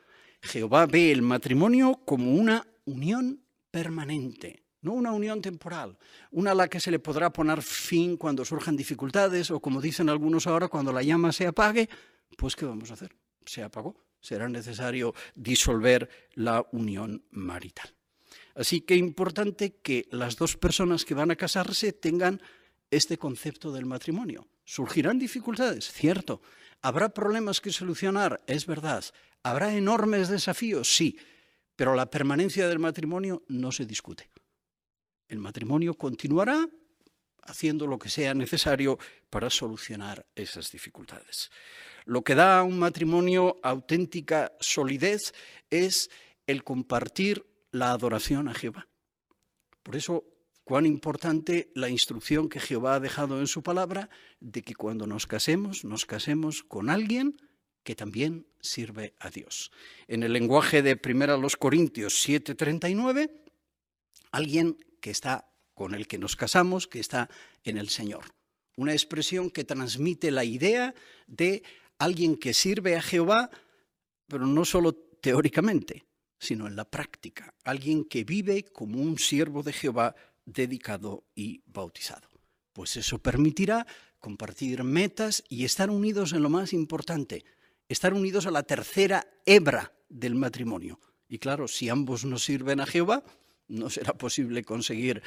Jehová 0.41 0.85
ve 0.85 1.11
el 1.11 1.21
matrimonio 1.21 2.01
como 2.05 2.33
una 2.33 2.65
unión 2.85 3.43
permanente, 3.71 4.63
no 4.81 4.93
una 4.93 5.11
unión 5.11 5.41
temporal, 5.41 5.97
una 6.31 6.51
a 6.51 6.55
la 6.55 6.67
que 6.67 6.79
se 6.79 6.91
le 6.91 6.99
podrá 6.99 7.31
poner 7.31 7.61
fin 7.61 8.17
cuando 8.17 8.45
surjan 8.45 8.77
dificultades 8.77 9.51
o 9.51 9.59
como 9.59 9.81
dicen 9.81 10.09
algunos 10.09 10.47
ahora, 10.47 10.67
cuando 10.67 10.93
la 10.93 11.03
llama 11.03 11.31
se 11.31 11.47
apague, 11.47 11.89
pues 12.37 12.55
¿qué 12.55 12.65
vamos 12.65 12.91
a 12.91 12.93
hacer? 12.93 13.15
Se 13.45 13.63
apagó, 13.63 14.05
será 14.19 14.47
necesario 14.47 15.13
disolver 15.35 16.09
la 16.33 16.65
unión 16.71 17.25
marital. 17.31 17.96
Así 18.55 18.81
que 18.81 18.95
es 18.95 18.99
importante 18.99 19.75
que 19.81 20.07
las 20.11 20.35
dos 20.37 20.57
personas 20.57 21.05
que 21.05 21.13
van 21.13 21.31
a 21.31 21.35
casarse 21.35 21.93
tengan 21.93 22.41
este 22.91 23.17
concepto 23.17 23.71
del 23.71 23.85
matrimonio. 23.85 24.47
¿Surgirán 24.65 25.19
dificultades? 25.19 25.91
Cierto. 25.91 26.41
¿Habrá 26.81 27.09
problemas 27.09 27.61
que 27.61 27.71
solucionar? 27.71 28.41
Es 28.47 28.65
verdad. 28.65 29.03
¿Habrá 29.43 29.75
enormes 29.75 30.29
desafíos? 30.29 30.93
Sí. 30.93 31.17
Pero 31.75 31.95
la 31.95 32.09
permanencia 32.09 32.67
del 32.67 32.79
matrimonio 32.79 33.43
no 33.47 33.71
se 33.71 33.85
discute. 33.85 34.29
El 35.27 35.39
matrimonio 35.39 35.93
continuará 35.93 36.67
haciendo 37.43 37.87
lo 37.87 37.97
que 37.97 38.09
sea 38.09 38.33
necesario 38.33 38.97
para 39.29 39.49
solucionar 39.49 40.25
esas 40.35 40.71
dificultades. 40.71 41.49
Lo 42.05 42.23
que 42.23 42.35
da 42.35 42.59
a 42.59 42.63
un 42.63 42.79
matrimonio 42.79 43.57
auténtica 43.63 44.53
solidez 44.59 45.33
es 45.69 46.09
el 46.45 46.63
compartir 46.63 47.45
la 47.71 47.91
adoración 47.91 48.47
a 48.47 48.53
Jehová. 48.53 48.87
Por 49.83 49.95
eso, 49.95 50.25
cuán 50.63 50.85
importante 50.85 51.71
la 51.75 51.89
instrucción 51.89 52.49
que 52.49 52.59
Jehová 52.59 52.95
ha 52.95 52.99
dejado 52.99 53.39
en 53.39 53.47
su 53.47 53.63
palabra 53.63 54.09
de 54.39 54.61
que 54.61 54.75
cuando 54.75 55.07
nos 55.07 55.27
casemos, 55.27 55.85
nos 55.85 56.05
casemos 56.05 56.63
con 56.63 56.89
alguien 56.89 57.37
que 57.83 57.95
también 57.95 58.45
sirve 58.59 59.15
a 59.19 59.29
Dios. 59.29 59.71
En 60.07 60.23
el 60.23 60.33
lenguaje 60.33 60.81
de 60.81 60.97
1 60.97 61.57
Corintios 61.57 62.21
7:39, 62.27 63.31
alguien 64.31 64.77
que 64.99 65.09
está 65.09 65.49
con 65.73 65.93
el 65.93 66.05
que 66.07 66.17
nos 66.17 66.35
casamos, 66.35 66.87
que 66.87 66.99
está 66.99 67.29
en 67.63 67.77
el 67.77 67.87
Señor. 67.87 68.25
Una 68.75 68.91
expresión 68.91 69.49
que 69.49 69.63
transmite 69.63 70.31
la 70.31 70.43
idea 70.43 70.93
de 71.27 71.63
alguien 71.97 72.35
que 72.35 72.53
sirve 72.53 72.95
a 72.95 73.01
Jehová, 73.01 73.49
pero 74.27 74.45
no 74.45 74.65
solo 74.65 74.93
teóricamente, 74.93 76.05
sino 76.39 76.67
en 76.67 76.75
la 76.75 76.85
práctica, 76.85 77.53
alguien 77.63 78.05
que 78.05 78.23
vive 78.23 78.63
como 78.63 79.01
un 79.01 79.17
siervo 79.17 79.63
de 79.63 79.73
Jehová 79.73 80.15
dedicado 80.45 81.23
y 81.35 81.61
bautizado. 81.65 82.27
Pues 82.73 82.95
eso 82.95 83.19
permitirá 83.19 83.85
compartir 84.19 84.83
metas 84.83 85.43
y 85.49 85.65
estar 85.65 85.89
unidos 85.89 86.33
en 86.33 86.43
lo 86.43 86.49
más 86.49 86.73
importante, 86.73 87.43
estar 87.89 88.13
unidos 88.13 88.45
a 88.45 88.51
la 88.51 88.63
tercera 88.63 89.27
hebra 89.45 89.93
del 90.09 90.35
matrimonio. 90.35 90.99
Y 91.29 91.39
claro, 91.39 91.67
si 91.67 91.89
ambos 91.89 92.23
nos 92.23 92.43
sirven 92.43 92.79
a 92.79 92.85
Jehová, 92.85 93.23
no 93.67 93.89
será 93.89 94.13
posible 94.13 94.63
conseguir 94.63 95.21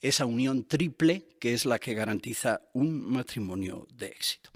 esa 0.00 0.26
unión 0.26 0.64
triple 0.64 1.28
que 1.38 1.54
es 1.54 1.64
la 1.64 1.78
que 1.78 1.94
garantiza 1.94 2.62
un 2.72 3.08
matrimonio 3.12 3.86
de 3.92 4.06
éxito. 4.08 4.50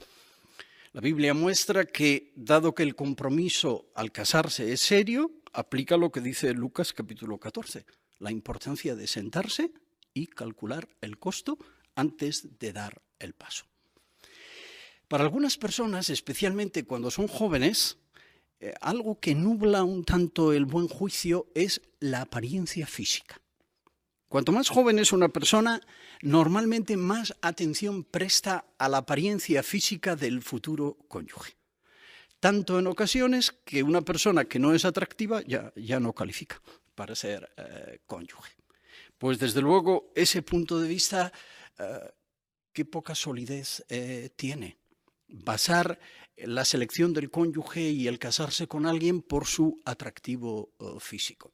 La 0.92 1.00
Biblia 1.00 1.34
muestra 1.34 1.84
que, 1.84 2.32
dado 2.34 2.74
que 2.74 2.82
el 2.82 2.96
compromiso 2.96 3.90
al 3.94 4.10
casarse 4.10 4.72
es 4.72 4.80
serio, 4.80 5.30
aplica 5.58 5.96
lo 5.96 6.12
que 6.12 6.20
dice 6.20 6.54
Lucas 6.54 6.92
capítulo 6.92 7.38
14, 7.38 7.84
la 8.20 8.30
importancia 8.30 8.94
de 8.94 9.08
sentarse 9.08 9.72
y 10.14 10.28
calcular 10.28 10.88
el 11.00 11.18
costo 11.18 11.58
antes 11.96 12.60
de 12.60 12.72
dar 12.72 13.02
el 13.18 13.34
paso. 13.34 13.64
Para 15.08 15.24
algunas 15.24 15.58
personas, 15.58 16.10
especialmente 16.10 16.84
cuando 16.84 17.10
son 17.10 17.26
jóvenes, 17.26 17.98
eh, 18.60 18.72
algo 18.80 19.18
que 19.18 19.34
nubla 19.34 19.82
un 19.82 20.04
tanto 20.04 20.52
el 20.52 20.64
buen 20.64 20.86
juicio 20.86 21.48
es 21.56 21.80
la 21.98 22.20
apariencia 22.20 22.86
física. 22.86 23.40
Cuanto 24.28 24.52
más 24.52 24.68
joven 24.68 25.00
es 25.00 25.12
una 25.12 25.30
persona, 25.30 25.80
normalmente 26.22 26.96
más 26.96 27.34
atención 27.40 28.04
presta 28.04 28.64
a 28.78 28.88
la 28.88 28.98
apariencia 28.98 29.64
física 29.64 30.14
del 30.14 30.40
futuro 30.40 30.98
cónyuge 31.08 31.57
tanto 32.40 32.78
en 32.78 32.86
ocasiones 32.86 33.52
que 33.64 33.82
una 33.82 34.02
persona 34.02 34.44
que 34.44 34.58
no 34.58 34.74
es 34.74 34.84
atractiva 34.84 35.42
ya, 35.42 35.72
ya 35.76 36.00
no 36.00 36.12
califica 36.12 36.60
para 36.94 37.14
ser 37.14 37.50
eh, 37.56 38.00
cónyuge. 38.06 38.52
Pues 39.18 39.38
desde 39.38 39.60
luego 39.60 40.12
ese 40.14 40.42
punto 40.42 40.80
de 40.80 40.88
vista, 40.88 41.32
eh, 41.78 42.10
qué 42.72 42.84
poca 42.84 43.14
solidez 43.14 43.84
eh, 43.88 44.30
tiene. 44.36 44.78
Basar 45.28 45.98
la 46.36 46.64
selección 46.64 47.12
del 47.12 47.30
cónyuge 47.30 47.90
y 47.90 48.06
el 48.06 48.18
casarse 48.18 48.68
con 48.68 48.86
alguien 48.86 49.22
por 49.22 49.46
su 49.46 49.80
atractivo 49.84 50.72
físico. 51.00 51.50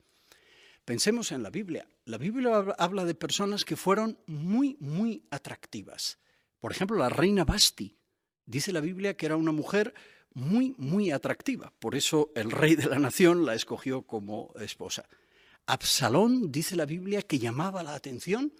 Pensemos 0.85 1.33
en 1.33 1.43
la 1.43 1.49
Biblia. 1.49 1.88
La 2.05 2.19
Biblia 2.19 2.57
habla 2.79 3.07
de 3.07 3.14
personas 3.14 3.64
que 3.64 3.76
fueron 3.76 4.19
muy, 4.26 4.76
muy 4.81 5.26
atractivas. 5.31 6.19
Por 6.61 6.73
ejemplo, 6.73 6.99
la 6.99 7.09
reina 7.09 7.45
Basti. 7.45 7.97
Dice 8.45 8.73
la 8.73 8.81
Biblia 8.81 9.17
que 9.17 9.25
era 9.25 9.37
una 9.37 9.53
mujer 9.53 9.95
muy, 10.35 10.75
muy 10.79 11.11
atractiva. 11.11 11.73
Por 11.79 11.95
eso 11.95 12.31
el 12.35 12.50
rey 12.50 12.75
de 12.75 12.87
la 12.87 12.99
nación 12.99 13.47
la 13.47 13.55
escogió 13.55 14.03
como 14.03 14.53
esposa. 14.61 15.09
Absalón, 15.67 16.53
dice 16.53 16.76
la 16.76 16.85
Biblia, 16.85 17.23
que 17.23 17.38
llamaba 17.38 17.83
la 17.83 17.95
atención 17.95 18.53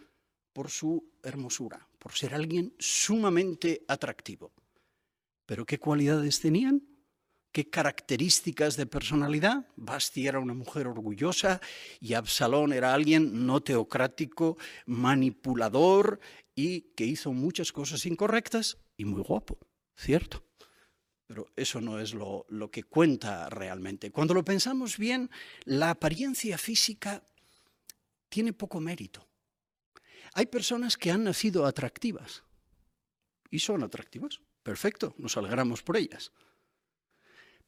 por 0.53 0.71
su 0.71 1.13
hermosura, 1.23 1.87
por 1.99 2.13
ser 2.13 2.35
alguien 2.35 2.75
sumamente 2.79 3.85
atractivo. 3.89 4.53
¿Pero 5.45 5.67
qué 5.67 5.79
cualidades 5.79 6.41
tenían? 6.41 6.83
¿Qué 7.53 7.69
características 7.69 8.77
de 8.77 8.87
personalidad? 8.87 9.67
Basti 9.77 10.27
era 10.27 10.41
una 10.41 10.55
mujer 10.55 10.87
orgullosa 10.87 11.61
y 12.01 12.15
Absalón 12.15 12.73
era 12.73 12.95
alguien 12.95 13.47
no 13.47 13.63
teocrático, 13.63 14.57
manipulador 14.87 16.21
y 16.55 16.93
que 16.97 17.05
hizo 17.05 17.33
muchas 17.33 17.71
cosas 17.71 18.07
incorrectas 18.07 18.79
y 18.97 19.05
muy 19.05 19.23
guapo, 19.23 19.59
¿cierto? 19.97 20.44
Pero 21.27 21.47
eso 21.57 21.81
no 21.81 21.99
es 22.01 22.15
lo, 22.15 22.47
que 22.71 22.85
cuenta 22.85 23.49
realmente. 23.49 24.11
Cuando 24.11 24.35
lo 24.35 24.45
pensamos 24.45 24.99
bien, 24.99 25.31
la 25.65 25.91
apariencia 25.91 26.59
física 26.59 27.23
tiene 28.29 28.53
poco 28.53 28.81
mérito. 28.81 29.27
Hay 30.35 30.47
personas 30.47 30.97
que 30.97 31.11
han 31.11 31.25
nacido 31.25 31.65
atractivas 31.65 32.43
y 33.51 33.61
son 33.61 33.83
atractivas. 33.83 34.41
Perfecto, 34.63 35.15
nos 35.19 35.37
alegramos 35.37 35.83
por 35.83 35.97
ellas. 35.97 36.33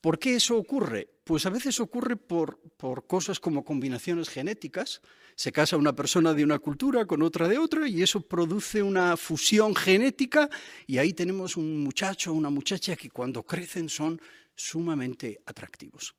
¿Por 0.07 0.21
qué 0.21 0.37
eso 0.37 0.57
ocurre? 0.57 1.09
Pues 1.25 1.47
a 1.47 1.51
veces 1.51 1.81
ocurre 1.81 2.17
por, 2.17 2.61
por, 2.77 3.09
cosas 3.09 3.41
como 3.41 3.65
combinaciones 3.65 4.29
genéticas. 4.29 5.03
Se 5.35 5.51
casa 5.51 5.77
una 5.77 5.97
persona 5.97 6.33
de 6.33 6.45
una 6.45 6.61
cultura 6.61 7.07
con 7.07 7.23
otra 7.23 7.49
de 7.49 7.59
otra 7.59 7.89
y 7.89 8.05
eso 8.05 8.21
produce 8.21 8.85
una 8.85 9.17
fusión 9.17 9.75
genética 9.75 10.49
y 10.87 10.99
ahí 10.99 11.13
tenemos 11.13 11.57
un 11.57 11.83
muchacho 11.83 12.31
o 12.31 12.35
una 12.35 12.51
muchacha 12.51 12.95
que 12.95 13.11
cuando 13.11 13.43
crecen 13.43 13.89
son 13.89 14.21
sumamente 14.55 15.43
atractivos. 15.45 16.15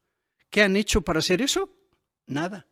¿Qué 0.50 0.64
han 0.64 0.76
hecho 0.76 1.02
para 1.02 1.22
ser 1.22 1.42
eso? 1.42 1.74
Nada. 2.26 2.68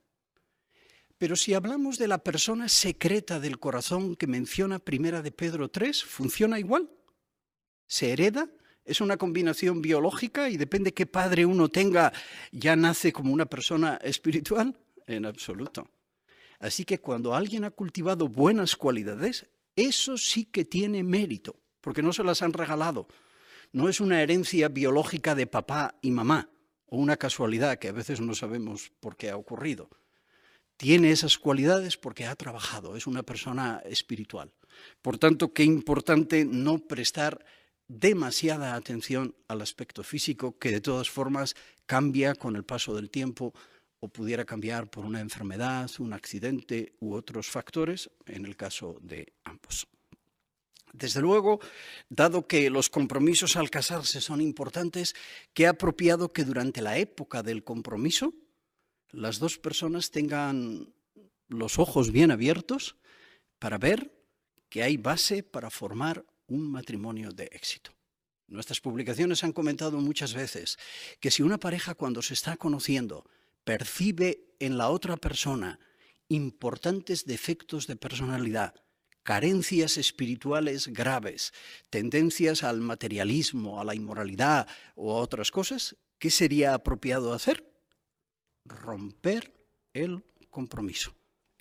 Pero 1.17 1.37
si 1.37 1.53
hablamos 1.53 1.97
de 1.97 2.09
la 2.09 2.17
persona 2.17 2.67
secreta 2.67 3.39
del 3.39 3.57
corazón 3.57 4.17
que 4.17 4.27
menciona 4.27 4.79
Primera 4.79 5.21
de 5.21 5.31
Pedro 5.31 5.69
3, 5.71 6.03
¿funciona 6.03 6.59
igual? 6.59 6.89
¿Se 7.87 8.11
hereda? 8.11 8.49
¿Es 8.85 9.01
una 9.01 9.17
combinación 9.17 9.81
biológica 9.81 10.47
y 10.47 10.57
depende 10.57 10.93
qué 10.93 11.07
padre 11.07 11.45
uno 11.45 11.69
tenga, 11.69 12.13
ya 12.51 12.75
nace 12.75 13.11
como 13.11 13.33
una 13.33 13.47
persona 13.47 13.99
espiritual? 14.03 14.77
En 15.07 15.25
absoluto. 15.25 15.89
Así 16.59 16.85
que 16.85 16.99
cuando 16.99 17.33
alguien 17.33 17.63
ha 17.63 17.71
cultivado 17.71 18.27
buenas 18.27 18.75
cualidades, 18.75 19.47
eso 19.75 20.17
sí 20.17 20.45
que 20.45 20.65
tiene 20.65 21.03
mérito, 21.03 21.55
porque 21.81 22.03
no 22.03 22.13
se 22.13 22.23
las 22.23 22.43
han 22.43 22.53
regalado. 22.53 23.07
No 23.71 23.89
es 23.89 23.99
una 23.99 24.21
herencia 24.21 24.69
biológica 24.69 25.33
de 25.33 25.47
papá 25.47 25.95
y 26.01 26.11
mamá, 26.11 26.49
o 26.85 26.97
una 26.97 27.17
casualidad 27.17 27.79
que 27.79 27.87
a 27.87 27.91
veces 27.91 28.21
no 28.21 28.35
sabemos 28.35 28.91
por 28.99 29.17
qué 29.17 29.31
ha 29.31 29.37
ocurrido. 29.37 29.89
Tiene 30.77 31.09
esas 31.11 31.37
cualidades 31.39 31.97
porque 31.97 32.25
ha 32.25 32.35
trabajado, 32.35 32.95
es 32.95 33.07
una 33.07 33.23
persona 33.23 33.81
espiritual. 33.85 34.51
Por 35.01 35.17
tanto, 35.17 35.53
qué 35.53 35.63
importante 35.63 36.45
no 36.45 36.79
prestar 36.79 37.43
demasiada 37.87 38.75
atención 38.75 39.35
al 39.47 39.61
aspecto 39.61 40.03
físico, 40.03 40.57
que 40.57 40.71
de 40.71 40.81
todas 40.81 41.09
formas 41.09 41.55
cambia 41.85 42.35
con 42.35 42.55
el 42.55 42.63
paso 42.63 42.95
del 42.95 43.09
tiempo 43.09 43.53
o 43.99 44.09
pudiera 44.09 44.45
cambiar 44.45 44.89
por 44.89 45.05
una 45.05 45.19
enfermedad, 45.19 45.89
un 45.99 46.13
accidente 46.13 46.93
u 46.99 47.13
otros 47.13 47.47
factores, 47.47 48.09
en 48.25 48.45
el 48.45 48.55
caso 48.55 48.97
de 49.01 49.33
ambos. 49.43 49.87
Desde 50.93 51.21
luego, 51.21 51.59
dado 52.09 52.47
que 52.47 52.69
los 52.69 52.89
compromisos 52.89 53.55
al 53.57 53.69
casarse 53.69 54.21
son 54.21 54.39
importantes, 54.39 55.13
qué 55.53 55.67
apropiado 55.67 56.31
que 56.31 56.45
durante 56.45 56.81
la 56.81 56.97
época 56.97 57.43
del 57.43 57.63
compromiso 57.63 58.33
las 59.11 59.39
dos 59.39 59.57
personas 59.57 60.11
tengan 60.11 60.93
los 61.47 61.79
ojos 61.79 62.11
bien 62.11 62.31
abiertos 62.31 62.95
para 63.59 63.77
ver 63.77 64.11
que 64.69 64.83
hay 64.83 64.97
base 64.97 65.43
para 65.43 65.69
formar 65.69 66.25
un 66.47 66.71
matrimonio 66.71 67.31
de 67.31 67.45
éxito. 67.51 67.91
Nuestras 68.47 68.79
publicaciones 68.79 69.43
han 69.43 69.53
comentado 69.53 69.99
muchas 69.99 70.33
veces 70.33 70.77
que 71.19 71.31
si 71.31 71.41
una 71.41 71.57
pareja 71.57 71.95
cuando 71.95 72.21
se 72.21 72.33
está 72.33 72.57
conociendo 72.57 73.25
percibe 73.63 74.55
en 74.59 74.77
la 74.77 74.89
otra 74.89 75.17
persona 75.17 75.79
importantes 76.27 77.25
defectos 77.25 77.87
de 77.87 77.95
personalidad, 77.95 78.75
carencias 79.23 79.97
espirituales 79.97 80.87
graves, 80.87 81.53
tendencias 81.89 82.63
al 82.63 82.81
materialismo, 82.81 83.81
a 83.81 83.83
la 83.83 83.95
inmoralidad 83.95 84.67
o 84.95 85.11
a 85.11 85.21
otras 85.21 85.49
cosas, 85.49 85.97
¿qué 86.19 86.29
sería 86.29 86.75
apropiado 86.75 87.33
hacer? 87.33 87.67
Romper 88.63 89.53
el 89.93 90.23
compromiso. 90.51 91.15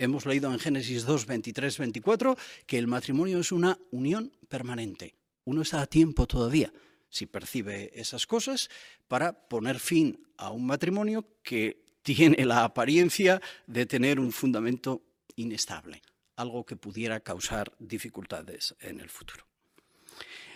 Hemos 0.04 0.26
leído 0.26 0.52
en 0.52 0.58
Génesis 0.58 1.06
2, 1.06 1.24
23, 1.24 1.78
24 1.78 2.36
que 2.66 2.76
el 2.76 2.86
matrimonio 2.86 3.40
es 3.40 3.52
una 3.52 3.78
unión 3.90 4.30
permanente. 4.50 5.14
Uno 5.44 5.62
está 5.62 5.80
a 5.80 5.86
tiempo 5.86 6.26
todavía, 6.26 6.70
si 7.08 7.24
percibe 7.24 7.90
esas 7.98 8.26
cosas, 8.26 8.68
para 9.08 9.32
poner 9.32 9.80
fin 9.80 10.26
a 10.36 10.50
un 10.50 10.66
matrimonio 10.66 11.26
que 11.42 11.82
tiene 12.02 12.44
la 12.44 12.64
apariencia 12.64 13.40
de 13.66 13.86
tener 13.86 14.20
un 14.20 14.30
fundamento 14.30 15.02
inestable 15.36 16.02
algo 16.36 16.66
que 16.66 16.76
pudiera 16.76 17.20
causar 17.20 17.72
dificultades 17.78 18.74
en 18.80 19.00
el 19.00 19.08
futuro. 19.08 19.46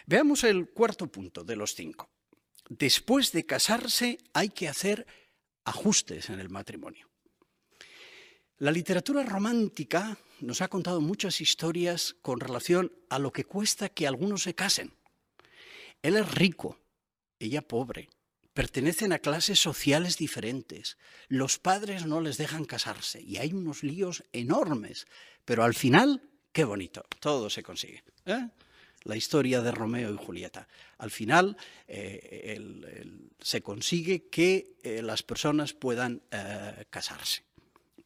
Veamos 0.05 0.45
el 0.45 0.69
cuarto 0.69 1.07
punto 1.07 1.43
de 1.43 1.57
los 1.57 1.75
cinco. 1.75 2.11
Después 2.69 3.33
de 3.33 3.47
casarse 3.47 4.19
hay 4.35 4.50
que 4.50 4.69
hacer 4.69 5.07
ajustes 5.64 6.28
en 6.28 6.38
el 6.38 6.50
matrimonio. 6.50 7.08
La 8.59 8.73
literatura 8.73 9.23
romántica 9.23 10.19
nos 10.41 10.62
ha 10.62 10.69
contado 10.69 11.00
muchas 11.00 11.41
historias 11.41 12.17
con 12.23 12.41
relación 12.41 12.93
a 13.09 13.19
lo 13.19 13.33
que 13.33 13.45
cuesta 13.45 13.88
que 13.88 14.07
algunos 14.07 14.43
se 14.43 14.55
casen. 14.55 14.93
Él 16.03 16.17
es 16.17 16.31
rico, 16.35 16.79
ella 17.38 17.62
pobre, 17.62 18.09
pertenecen 18.55 19.12
a 19.12 19.21
clases 19.21 19.61
sociales 19.61 20.16
diferentes, 20.16 20.99
los 21.29 21.59
padres 21.59 22.07
no 22.07 22.21
les 22.21 22.37
dejan 22.37 22.64
casarse 22.64 23.21
y 23.23 23.37
hay 23.37 23.53
unos 23.53 23.83
líos 23.83 24.25
enormes 24.33 25.07
pero 25.49 25.64
al 25.64 25.73
final, 25.73 26.21
qué 26.53 26.62
bonito, 26.64 27.03
todo 27.21 27.49
se 27.49 27.62
consigue. 27.62 28.03
¿eh? 28.27 28.51
La 29.05 29.16
historia 29.16 29.62
de 29.62 29.71
Romeo 29.71 30.12
y 30.12 30.16
Julieta. 30.18 30.68
Al 30.99 31.11
final 31.11 31.57
eh, 31.87 32.61
se 33.40 33.62
consigue 33.62 34.29
que 34.29 34.77
eh, 34.83 35.01
las 35.01 35.23
personas 35.23 35.73
puedan 35.73 36.21
casarse. 36.90 37.47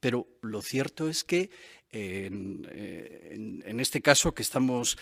Pero 0.03 0.27
lo 0.41 0.63
cierto 0.63 1.09
es 1.09 1.23
que 1.23 1.49
en, 1.93 3.79
este 3.79 4.03
caso 4.03 4.35
que 4.35 4.43
estamos 4.43 4.99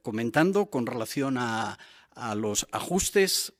comentando 0.00 0.70
con 0.70 0.86
relación 0.86 1.36
a, 1.36 1.78
a 2.12 2.34
los 2.34 2.66
ajustes, 2.72 3.52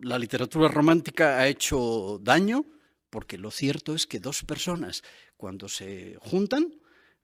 la 0.00 0.18
literatura 0.18 0.66
romántica 0.66 1.38
ha 1.38 1.46
hecho 1.46 2.18
daño 2.20 2.66
porque 3.08 3.38
lo 3.38 3.52
cierto 3.52 3.94
es 3.94 4.08
que 4.08 4.18
dos 4.18 4.42
personas 4.42 5.02
cuando 5.36 5.68
se 5.68 6.16
juntan 6.20 6.74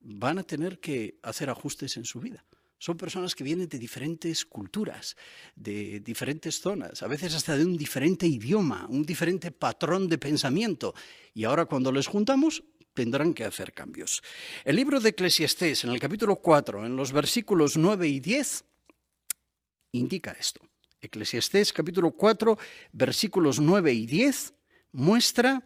van 0.01 0.39
a 0.39 0.45
tener 0.45 0.79
que 0.79 1.19
hacer 1.23 1.51
ajustes 1.51 1.97
en 1.97 2.05
su 2.05 2.21
vida. 2.21 2.45
Son 2.79 2.97
personas 2.97 3.35
que 3.35 3.45
vienen 3.45 3.69
de 3.69 3.79
diferentes 3.79 4.45
culturas, 4.45 5.17
de 5.55 6.01
diferentes 6.01 6.61
zonas, 6.61 7.03
a 7.03 7.09
veces 7.09 7.35
hasta 7.35 7.57
de 7.57 7.65
un 7.65 7.77
diferente 7.77 8.27
idioma, 8.27 8.87
un 8.91 9.03
diferente 9.03 9.51
patrón 9.51 10.09
de 10.09 10.19
pensamiento. 10.19 10.95
Y 11.33 11.45
ahora 11.45 11.65
cuando 11.65 11.91
les 11.91 12.07
juntamos, 12.07 12.63
tendrán 12.97 13.33
que 13.33 13.45
hacer 13.45 13.73
cambios. 13.73 14.25
El 14.65 14.75
libro 14.75 14.99
de 14.99 15.11
Eclesiastés, 15.11 15.85
en 15.85 15.91
el 15.91 16.01
capítulo 16.01 16.35
4, 16.35 16.85
en 16.85 16.97
los 16.97 17.13
versículos 17.13 17.77
9 17.77 18.09
y 18.09 18.19
10, 18.19 18.65
indica 19.93 20.33
esto. 20.33 20.61
Eclesiastés 21.01 21.73
capítulo 21.73 22.11
4, 22.11 22.59
versículos 22.91 23.61
9 23.61 23.93
y 23.93 24.07
10, 24.07 24.55
muestra 24.91 25.63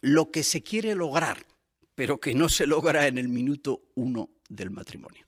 lo 0.00 0.32
que 0.32 0.42
se 0.42 0.64
quiere 0.64 0.96
lograr 0.96 1.46
pero 1.94 2.18
que 2.18 2.34
no 2.34 2.48
se 2.48 2.66
logra 2.66 3.06
en 3.06 3.18
el 3.18 3.28
minuto 3.28 3.82
uno 3.94 4.30
del 4.48 4.70
matrimonio. 4.70 5.24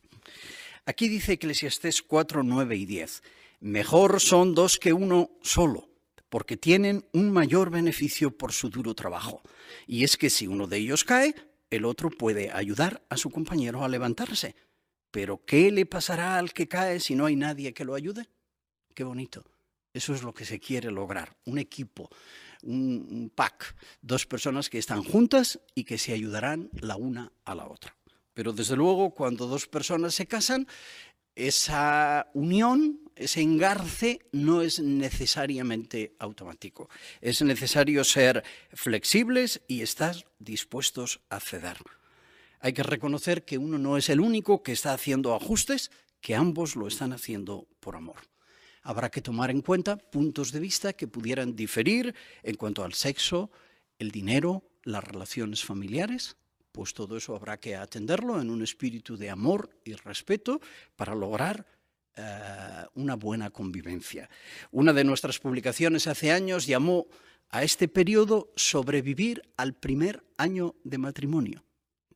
Aquí 0.85 1.09
dice 1.09 1.35
Eclesiastés 1.35 2.03
4, 2.03 2.43
9 2.43 2.77
y 2.77 2.87
10, 2.87 3.23
mejor 3.61 4.21
son 4.21 4.55
dos 4.55 4.79
que 4.79 4.93
uno 4.93 5.31
solo, 5.43 5.89
porque 6.29 6.57
tienen 6.57 7.07
un 7.13 7.31
mayor 7.31 7.71
beneficio 7.71 8.37
por 8.37 8.53
su 8.53 8.69
duro 8.69 8.95
trabajo. 8.95 9.43
Y 9.87 10.05
es 10.05 10.17
que 10.17 10.31
si 10.31 10.47
uno 10.47 10.67
de 10.67 10.79
ellos 10.79 11.05
cae, 11.05 11.35
el 11.71 11.85
otro 11.85 12.11
puede 12.11 12.51
ayudar 12.51 13.05
a 13.09 13.17
su 13.17 13.31
compañero 13.31 13.85
a 13.85 13.89
levantarse. 13.89 14.55
Pero 15.11 15.45
¿qué 15.45 15.71
le 15.71 15.87
pasará 15.87 16.39
al 16.39 16.53
que 16.53 16.69
cae 16.69 17.01
si 17.01 17.15
no 17.15 17.27
hay 17.27 17.37
nadie 17.37 17.73
que 17.73 17.85
lo 17.85 17.95
ayude? 17.95 18.29
Qué 18.95 19.05
bonito. 19.05 19.45
Eso 19.93 20.15
es 20.15 20.23
lo 20.23 20.35
que 20.35 20.45
se 20.45 20.61
quiere 20.61 20.91
lograr, 20.91 21.35
un 21.47 21.59
equipo, 21.59 22.11
un, 22.63 23.33
pack, 23.35 23.75
dos 24.03 24.27
personas 24.27 24.69
que 24.69 24.79
están 24.79 25.03
juntas 25.03 25.59
y 25.75 25.85
que 25.85 25.97
se 25.97 26.13
ayudarán 26.13 26.69
la 26.81 26.97
una 26.97 27.33
a 27.47 27.55
la 27.55 27.67
otra. 27.67 27.97
Pero 28.35 28.53
desde 28.53 28.77
luego, 28.77 29.15
cuando 29.15 29.47
dos 29.47 29.67
personas 29.67 30.15
se 30.15 30.27
casan, 30.27 30.67
esa 31.37 32.31
unión, 32.35 33.01
ese 33.15 33.43
engarce 33.43 34.21
no 34.33 34.63
es 34.63 34.81
necesariamente 34.81 36.17
automático. 36.19 36.89
Es 37.21 37.43
necesario 37.43 38.03
ser 38.03 38.43
flexibles 38.73 39.63
y 39.69 39.83
estar 39.83 40.17
dispuestos 40.39 41.21
a 41.31 41.39
ceder. 41.39 41.79
Hay 42.61 42.73
que 42.73 42.83
reconocer 42.83 43.45
que 43.45 43.59
uno 43.59 43.79
no 43.79 43.97
es 43.97 44.09
el 44.09 44.21
único 44.21 44.63
que 44.63 44.73
está 44.73 44.93
haciendo 44.93 45.35
ajustes, 45.35 45.91
que 46.21 46.35
ambos 46.35 46.75
lo 46.75 46.89
están 46.89 47.13
haciendo 47.13 47.69
por 47.79 47.95
amor 47.95 48.17
habrá 48.87 49.11
que 49.11 49.21
tomar 49.21 49.51
en 49.51 49.63
cuenta 49.63 49.97
puntos 49.97 50.53
de 50.53 50.61
vista 50.61 50.93
que 50.93 51.09
pudieran 51.09 51.57
diferir 51.57 52.15
en 52.45 52.55
cuanto 52.55 52.85
al 52.85 52.95
sexo, 52.95 53.51
el 53.99 54.13
dinero, 54.13 54.63
las 54.85 55.03
relaciones 55.03 55.65
familiares, 55.65 56.37
pues 56.77 56.93
todo 56.93 57.17
eso 57.17 57.35
habrá 57.35 57.57
que 57.57 57.75
atenderlo 57.75 58.39
en 58.39 58.51
un 58.51 58.63
espíritu 58.63 59.17
de 59.17 59.31
amor 59.31 59.71
y 59.83 59.95
respeto 59.95 60.61
para 60.95 61.15
lograr 61.15 61.65
eh, 62.15 62.85
una 62.97 63.15
buena 63.15 63.49
convivencia. 63.49 64.29
Una 64.73 64.93
de 64.93 65.03
nuestras 65.03 65.39
publicaciones 65.39 66.07
hace 66.07 66.33
años 66.33 66.67
llamó 66.67 67.07
a 67.49 67.63
este 67.63 67.89
periodo 67.89 68.53
sobrevivir 68.57 69.43
al 69.57 69.73
primer 69.73 70.23
año 70.37 70.75
de 70.85 70.99
matrimonio 70.99 71.65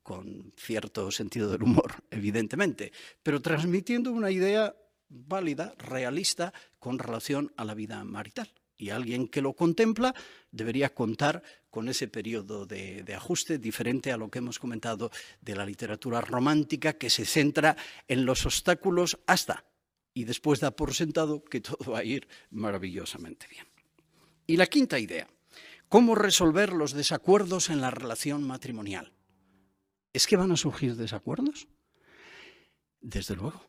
con 0.03 0.53
cierto 0.59 1.11
sentido 1.11 1.51
del 1.51 1.63
humor, 1.63 1.95
evidentemente, 2.11 2.93
pero 3.23 3.41
transmitiendo 3.41 4.13
una 4.13 4.31
idea 4.31 4.77
válida, 5.09 5.75
realista, 5.79 6.53
con 6.79 6.99
relación 6.99 7.51
a 7.57 7.65
la 7.65 7.73
vida 7.73 8.05
marital. 8.05 8.53
Y 8.81 8.89
alguien 8.89 9.29
que 9.29 9.43
lo 9.43 9.53
contempla 9.53 10.15
debería 10.51 10.95
contar 10.95 11.43
con 11.69 11.91
ese 11.91 12.09
periodo 12.09 12.65
de, 12.65 13.05
ajuste 13.15 13.59
diferente 13.59 14.11
a 14.11 14.17
lo 14.17 14.31
que 14.31 14.39
hemos 14.39 14.59
comentado 14.59 15.11
de 15.43 15.55
la 15.55 15.67
literatura 15.67 16.23
romántica 16.23 16.95
que 16.95 17.11
se 17.11 17.27
centra 17.27 17.77
en 18.09 18.25
los 18.25 18.47
obstáculos 18.47 19.19
hasta 19.27 19.67
y 20.15 20.25
después 20.25 20.61
da 20.61 20.71
por 20.71 20.95
sentado 20.95 21.45
que 21.45 21.61
todo 21.61 21.93
va 21.93 21.99
a 21.99 22.05
ir 22.05 22.27
maravillosamente 22.51 23.47
bien. 23.51 23.67
Y 24.47 24.57
la 24.57 24.67
quinta 24.67 24.99
idea, 24.99 25.29
cómo 25.91 26.15
resolver 26.15 26.73
los 26.73 26.95
desacuerdos 26.95 27.69
en 27.69 27.83
la 27.83 27.91
relación 27.91 28.43
matrimonial. 28.47 29.13
¿Es 30.15 30.27
que 30.27 30.39
van 30.39 30.53
a 30.53 30.57
surgir 30.57 30.97
desacuerdos? 30.97 31.69
Desde 33.03 33.37
luego. 33.37 33.63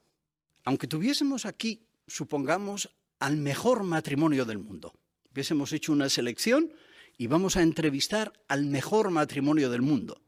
Aunque 0.64 0.88
tuviésemos 0.88 1.46
aquí, 1.46 1.86
supongamos, 2.08 2.90
al 3.20 3.38
mejor 3.38 3.84
matrimonio 3.84 4.46
del 4.46 4.58
mundo, 4.58 4.94
hubiésemos 5.32 5.74
hecho 5.74 5.92
una 5.92 6.10
selección 6.10 6.74
y 7.18 7.28
vamos 7.28 7.56
a 7.58 7.62
entrevistar 7.62 8.34
al 8.48 8.66
mejor 8.66 9.12
matrimonio 9.12 9.70
del 9.70 9.82
mundo. 9.82 10.22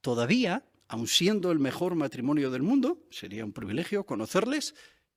Todavía, 0.00 0.64
aun 0.88 1.06
siendo 1.06 1.50
el 1.52 1.58
mejor 1.58 1.94
matrimonio 1.94 2.50
del 2.50 2.62
mundo, 2.62 3.06
sería 3.10 3.44
un 3.44 3.52
privilegio 3.52 4.04
conocerles, 4.04 4.74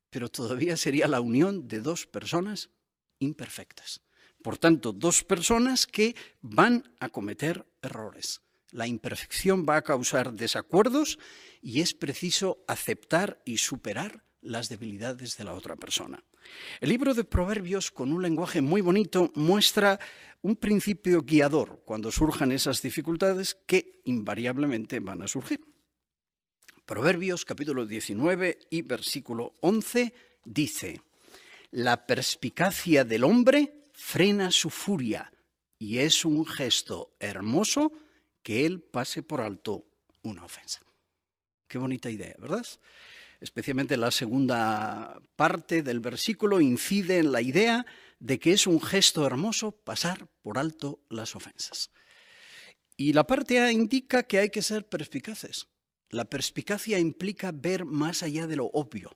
pero 0.10 0.30
todavía 0.30 0.78
sería 0.78 1.08
la 1.08 1.22
unión 1.22 1.68
de 1.68 1.82
dos 1.82 2.06
personas 2.06 2.70
imperfectas. 3.20 4.02
Por 4.42 4.58
tanto, 4.58 4.92
dos 4.92 5.24
personas 5.24 5.88
que 5.88 6.16
van 6.42 6.94
a 7.00 7.10
cometer 7.10 7.66
errores. 7.82 8.42
La 8.72 8.88
imperfección 8.88 9.66
va 9.68 9.78
a 9.78 9.84
causar 9.84 10.34
desacuerdos 10.34 11.18
y 11.62 11.82
es 11.82 11.94
preciso 11.94 12.64
aceptar 12.68 13.42
y 13.46 13.58
superar 13.58 14.26
las 14.42 14.68
debilidades 14.68 15.38
de 15.38 15.44
la 15.46 15.54
otra 15.54 15.76
persona. 15.76 16.24
El 16.82 16.90
libro 16.90 17.14
de 17.14 17.24
Proverbios, 17.24 17.92
con 17.92 18.12
un 18.12 18.22
lenguaje 18.22 18.62
muy 18.62 18.82
bonito, 18.82 19.32
muestra 19.36 20.00
un 20.42 20.56
principio 20.56 21.22
guiador 21.22 21.82
cuando 21.86 22.12
surjan 22.12 22.52
esas 22.52 22.82
dificultades 22.82 23.56
que 23.66 24.02
invariablemente 24.06 25.00
van 25.00 25.22
a 25.22 25.28
surgir. 25.28 25.62
Proverbios 26.86 27.46
capítulo 27.46 27.86
19 27.86 28.60
y 28.70 28.82
versículo 28.82 29.56
11 29.62 30.14
dice, 30.44 31.02
La 31.72 32.06
perspicacia 32.06 33.06
del 33.06 33.24
hombre 33.24 33.84
frena 33.94 34.52
su 34.52 34.70
furia 34.70 35.32
y 35.80 36.00
es 36.00 36.26
un 36.26 36.46
gesto 36.46 37.16
hermoso 37.20 37.94
que 38.42 38.66
él 38.66 38.82
pase 38.82 39.24
por 39.24 39.40
alto 39.40 39.86
una 40.24 40.44
ofensa. 40.44 40.82
Qué 41.68 41.78
bonita 41.78 42.10
idea, 42.10 42.36
¿verdad? 42.38 42.66
Especialmente 43.44 43.98
la 43.98 44.10
segunda 44.10 45.22
parte 45.36 45.84
del 45.84 46.00
versículo 46.00 46.62
incide 46.62 47.18
en 47.18 47.34
la 47.34 47.42
idea 47.42 47.86
de 48.18 48.40
que 48.40 48.54
es 48.54 48.68
un 48.68 48.80
gesto 48.80 49.26
hermoso 49.26 49.74
pasar 49.74 50.30
por 50.42 50.58
alto 50.58 51.04
las 51.10 51.36
ofensas. 51.36 51.92
Y 52.96 53.12
la 53.12 53.28
parte 53.28 53.60
A 53.60 53.70
indica 53.70 54.24
que 54.24 54.40
hay 54.40 54.50
que 54.50 54.62
ser 54.62 54.88
perspicaces. 54.88 55.68
La 56.10 56.24
perspicacia 56.24 57.00
implica 57.00 57.52
ver 57.54 57.84
más 57.84 58.24
allá 58.24 58.48
de 58.48 58.56
lo 58.56 58.68
obvio. 58.68 59.12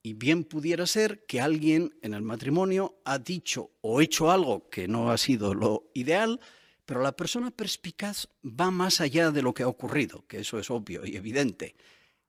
Y 0.00 0.12
bien 0.12 0.44
pudiera 0.44 0.86
ser 0.86 1.26
que 1.26 1.40
alguien 1.40 1.98
en 2.02 2.14
el 2.14 2.22
matrimonio 2.22 3.00
ha 3.04 3.18
dicho 3.18 3.72
o 3.80 4.00
hecho 4.00 4.30
algo 4.30 4.70
que 4.70 4.86
no 4.86 5.10
ha 5.10 5.18
sido 5.18 5.54
lo 5.54 5.90
ideal, 5.92 6.38
pero 6.86 7.02
la 7.02 7.16
persona 7.16 7.50
perspicaz 7.50 8.28
va 8.44 8.70
más 8.70 9.00
allá 9.00 9.32
de 9.32 9.42
lo 9.42 9.54
que 9.54 9.64
ha 9.64 9.68
ocurrido, 9.68 10.24
que 10.28 10.38
eso 10.38 10.60
es 10.60 10.70
obvio 10.70 11.04
y 11.04 11.16
evidente. 11.16 11.74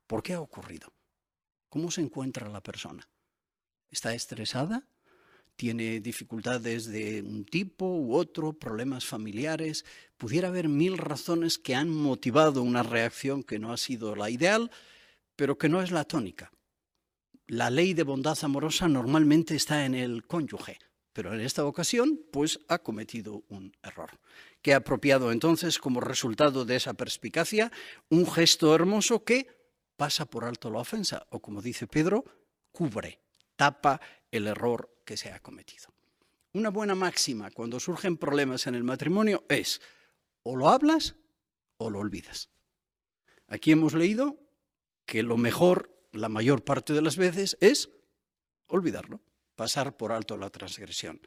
¿Por 0.10 0.24
qué 0.24 0.34
ha 0.34 0.42
ocurrido? 0.42 0.92
¿Cómo 1.70 1.92
se 1.92 2.02
encuentra 2.02 2.50
la 2.50 2.64
persona? 2.64 3.08
¿Está 3.92 4.16
estresada? 4.16 4.88
¿Tiene 5.56 6.00
dificultades 6.00 6.88
de 6.88 7.22
un 7.22 7.46
tipo 7.46 7.86
u 7.86 8.16
otro, 8.16 8.54
problemas 8.54 9.06
familiares? 9.06 9.86
Pudiera 10.18 10.48
haber 10.48 10.68
mil 10.68 10.98
razones 10.98 11.60
que 11.60 11.76
han 11.76 11.92
motivado 11.92 12.64
una 12.64 12.82
reacción 12.82 13.44
que 13.44 13.60
no 13.60 13.72
ha 13.72 13.78
sido 13.78 14.16
la 14.16 14.32
ideal, 14.32 14.72
pero 15.36 15.60
que 15.60 15.70
no 15.70 15.80
es 15.84 15.92
la 15.92 16.06
tónica. 16.06 16.52
La 17.46 17.70
ley 17.70 17.94
de 17.94 18.02
bondad 18.02 18.38
amorosa 18.42 18.88
normalmente 18.88 19.56
está 19.56 19.86
en 19.86 19.94
el 19.94 20.26
cónyuge, 20.26 20.80
pero 21.14 21.36
en 21.36 21.42
esta 21.42 21.66
ocasión, 21.66 22.20
pues 22.32 22.62
ha 22.68 22.80
cometido 22.80 23.44
un 23.48 23.74
error. 23.84 24.20
Qué 24.64 24.74
apropiado 24.74 25.32
entonces, 25.32 25.78
como 25.78 26.02
resultado 26.02 26.66
de 26.66 26.78
esa 26.78 26.96
perspicacia, 26.96 27.72
un 28.10 28.26
gesto 28.26 28.74
hermoso 28.74 29.24
que 29.24 29.59
pasa 30.00 30.24
por 30.26 30.46
alto 30.46 30.70
la 30.70 30.80
ofensa, 30.80 31.28
o 31.30 31.42
como 31.42 31.62
dice 31.62 31.86
Pedro, 31.86 32.24
cubre, 32.72 33.20
tapa 33.58 34.00
el 34.32 34.48
error 34.48 35.04
que 35.04 35.18
se 35.18 35.30
ha 35.30 35.42
cometido. 35.42 35.94
Una 36.54 36.70
buena 36.70 36.96
máxima 36.96 37.52
cuando 37.52 37.82
surgen 37.82 38.16
problemas 38.16 38.66
en 38.66 38.76
el 38.76 38.86
matrimonio 38.86 39.44
es 39.50 39.82
o 40.44 40.56
lo 40.56 40.70
hablas 40.70 41.16
o 41.76 41.90
lo 41.90 42.00
olvidas. 42.00 42.48
Aquí 43.50 43.74
hemos 43.74 43.94
leído 43.94 44.40
que 45.06 45.22
lo 45.22 45.36
mejor, 45.36 45.94
la 46.14 46.30
mayor 46.30 46.64
parte 46.64 46.94
de 46.94 47.02
las 47.02 47.18
veces, 47.18 47.58
es 47.60 47.90
olvidarlo 48.68 49.20
pasar 49.58 49.98
por 49.98 50.14
alto 50.14 50.38
la 50.38 50.50
transgresión. 50.50 51.20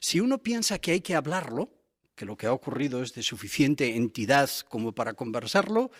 Si 0.00 0.18
uno 0.18 0.42
piensa 0.42 0.80
que 0.80 0.90
hay 0.90 1.00
que 1.00 1.14
hablarlo, 1.14 1.70
que 2.16 2.24
lo 2.24 2.36
que 2.36 2.48
ha 2.48 2.52
ocurrido 2.52 3.04
es 3.04 3.14
de 3.14 3.22
suficiente 3.22 3.94
entidad 3.94 4.50
como 4.68 4.92
para 4.92 5.14
conversarlo, 5.14 5.92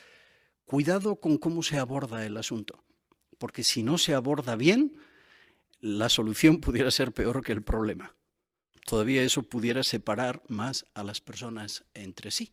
cuidado 0.66 1.16
con 1.16 1.38
cómo 1.38 1.62
se 1.62 1.78
aborda 1.78 2.26
el 2.26 2.36
asunto, 2.36 2.84
porque 3.38 3.64
si 3.64 3.82
no 3.82 3.96
se 3.96 4.14
aborda 4.14 4.54
bien, 4.56 4.98
la 5.80 6.10
solución 6.10 6.60
pudiera 6.60 6.90
ser 6.90 7.12
peor 7.12 7.42
que 7.42 7.52
el 7.52 7.62
problema. 7.62 8.14
Todavía 8.84 9.22
eso 9.22 9.42
pudiera 9.42 9.82
separar 9.82 10.42
más 10.48 10.84
a 10.94 11.02
las 11.02 11.20
personas 11.20 11.84
entre 11.94 12.30
sí. 12.30 12.52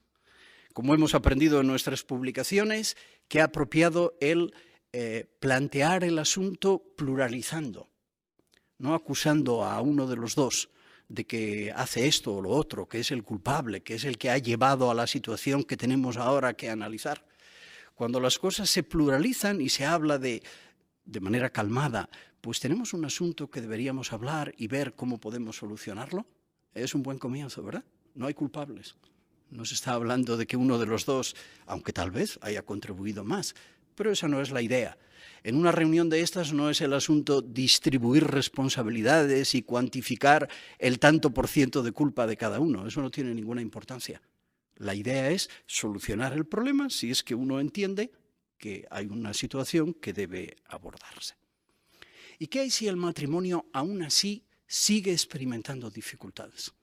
Como 0.74 0.96
hemos 0.96 1.14
aprendido 1.14 1.60
en 1.60 1.68
nuestras 1.68 2.04
publicaciones, 2.04 2.96
que 3.28 3.42
ha 3.42 3.46
apropiado 3.46 4.16
el 4.22 4.54
eh, 4.94 5.28
plantear 5.40 6.04
el 6.04 6.18
asunto 6.18 6.84
pluralizando 6.96 7.94
no 8.84 8.94
acusando 8.94 9.64
a 9.64 9.82
uno 9.82 10.08
de 10.08 10.18
los 10.18 10.36
dos 10.36 10.70
de 11.08 11.26
que 11.26 11.72
hace 11.76 12.06
esto 12.08 12.36
o 12.36 12.42
lo 12.42 12.50
otro, 12.50 12.88
que 12.88 13.00
es 13.00 13.12
el 13.12 13.24
culpable, 13.24 13.82
que 13.82 13.96
es 13.96 14.04
el 14.04 14.18
que 14.18 14.30
ha 14.30 14.38
llevado 14.38 14.92
a 14.92 14.94
la 14.94 15.08
situación 15.08 15.64
que 15.64 15.78
tenemos 15.78 16.18
ahora 16.18 16.54
que 16.54 16.70
analizar. 16.70 17.26
Cuando 17.96 18.20
las 18.20 18.40
cosas 18.40 18.70
se 18.70 18.84
pluralizan 18.84 19.62
y 19.62 19.70
se 19.70 19.86
habla 19.86 20.18
de, 20.18 20.44
de 21.06 21.20
manera 21.20 21.52
calmada, 21.52 22.10
pues 22.42 22.60
tenemos 22.60 22.94
un 22.94 23.06
asunto 23.06 23.50
que 23.50 23.62
deberíamos 23.62 24.12
hablar 24.14 24.54
y 24.58 24.68
ver 24.68 24.96
cómo 24.96 25.20
podemos 25.20 25.58
solucionarlo. 25.58 26.26
Es 26.74 26.96
un 26.96 27.04
buen 27.04 27.20
comienzo, 27.20 27.64
¿verdad? 27.64 27.86
No 28.16 28.28
hay 28.28 28.34
culpables. 28.34 28.96
No 29.50 29.66
se 29.66 29.76
está 29.76 29.94
hablando 29.94 30.36
de 30.36 30.48
que 30.48 30.58
uno 30.58 30.80
de 30.80 30.88
los 30.88 31.06
dos, 31.06 31.36
aunque 31.68 31.94
tal 31.94 32.10
vez 32.10 32.40
haya 32.42 32.64
contribuido 32.64 33.24
más, 33.24 33.56
pero 33.96 34.12
esa 34.12 34.28
no 34.28 34.42
es 34.42 34.52
la 34.52 34.62
idea. 34.62 34.98
En 35.44 35.56
una 35.56 35.72
reunión 35.72 36.10
de 36.10 36.22
estas 36.22 36.54
no 36.54 36.70
es 36.70 36.82
el 36.82 36.94
asunto 36.94 37.42
distribuir 37.42 38.26
responsabilidades 38.26 39.56
y 39.56 39.62
cuantificar 39.62 40.50
el 40.80 41.00
tanto 41.00 41.34
por 41.34 41.48
ciento 41.48 41.84
de 41.84 41.92
culpa 41.92 42.26
de 42.26 42.38
cada 42.38 42.60
uno. 42.60 42.88
Eso 42.88 43.02
no 43.02 43.12
tiene 43.12 43.34
ninguna 43.34 43.62
importancia. 43.62 44.22
La 44.78 44.96
idea 44.96 45.30
es 45.30 45.50
solucionar 45.66 46.34
el 46.34 46.46
problema 46.46 46.90
si 46.90 47.12
es 47.12 47.24
que 47.24 47.36
uno 47.36 47.60
entiende 47.60 48.12
que 48.58 48.88
hay 48.90 49.08
una 49.08 49.34
situación 49.34 49.94
que 49.94 50.14
debe 50.14 50.56
abordarse. 50.66 51.36
¿Y 52.40 52.48
qué 52.48 52.62
hay 52.62 52.70
si 52.70 52.88
el 52.88 52.96
matrimonio 52.96 53.66
aún 53.74 54.02
así 54.02 54.46
sigue 54.68 55.12
experimentando 55.12 55.90
dificultades? 55.90 56.74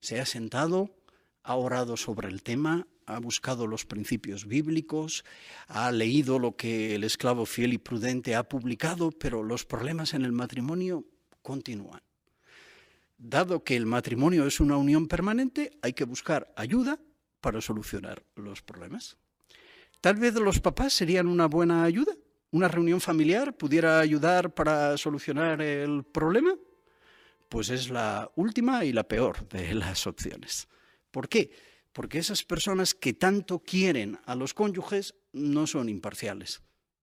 Se 0.00 0.20
ha 0.20 0.26
sentado, 0.26 0.96
ha 1.42 1.56
orado 1.56 1.96
sobre 1.96 2.28
el 2.28 2.42
tema, 2.42 2.86
ha 3.06 3.18
buscado 3.18 3.66
los 3.66 3.84
principios 3.84 4.46
bíblicos, 4.46 5.24
ha 5.68 5.92
leído 5.92 6.38
lo 6.38 6.56
que 6.56 6.94
el 6.94 7.04
esclavo 7.04 7.46
fiel 7.46 7.74
y 7.74 7.78
prudente 7.78 8.34
ha 8.34 8.48
publicado, 8.48 9.10
pero 9.10 9.42
los 9.42 9.64
problemas 9.64 10.14
en 10.14 10.24
el 10.24 10.32
matrimonio 10.32 11.04
continúan. 11.42 12.02
Dado 13.18 13.62
que 13.62 13.76
el 13.76 13.86
matrimonio 13.86 14.46
es 14.46 14.58
una 14.58 14.76
unión 14.76 15.06
permanente, 15.06 15.78
hay 15.82 15.92
que 15.92 16.04
buscar 16.04 16.52
ayuda 16.56 16.98
para 17.44 17.60
solucionar 17.60 18.24
los 18.36 18.62
problemas. 18.62 19.18
Tal 20.00 20.16
vez 20.16 20.32
los 20.32 20.60
papás 20.60 20.94
serían 20.94 21.26
una 21.26 21.44
buena 21.44 21.84
ayuda. 21.84 22.14
¿Una 22.52 22.68
reunión 22.68 23.02
familiar 23.02 23.54
pudiera 23.54 24.00
ayudar 24.00 24.54
para 24.54 24.96
solucionar 24.96 25.60
el 25.60 26.04
problema? 26.04 26.54
Pues 27.50 27.68
es 27.68 27.90
la 27.90 28.30
última 28.36 28.86
y 28.86 28.94
la 28.94 29.04
peor 29.04 29.46
de 29.50 29.74
las 29.74 30.06
opciones. 30.06 30.68
¿Por 31.10 31.28
qué? 31.28 31.50
porque 31.94 32.18
esas 32.18 32.42
personas 32.42 32.92
que 32.92 33.12
tanto 33.14 33.60
quieren 33.60 34.18
a 34.26 34.34
los 34.34 34.52
cónyuges 34.52 35.14
no 35.32 35.66
son 35.66 35.88
imparciales, 35.88 36.60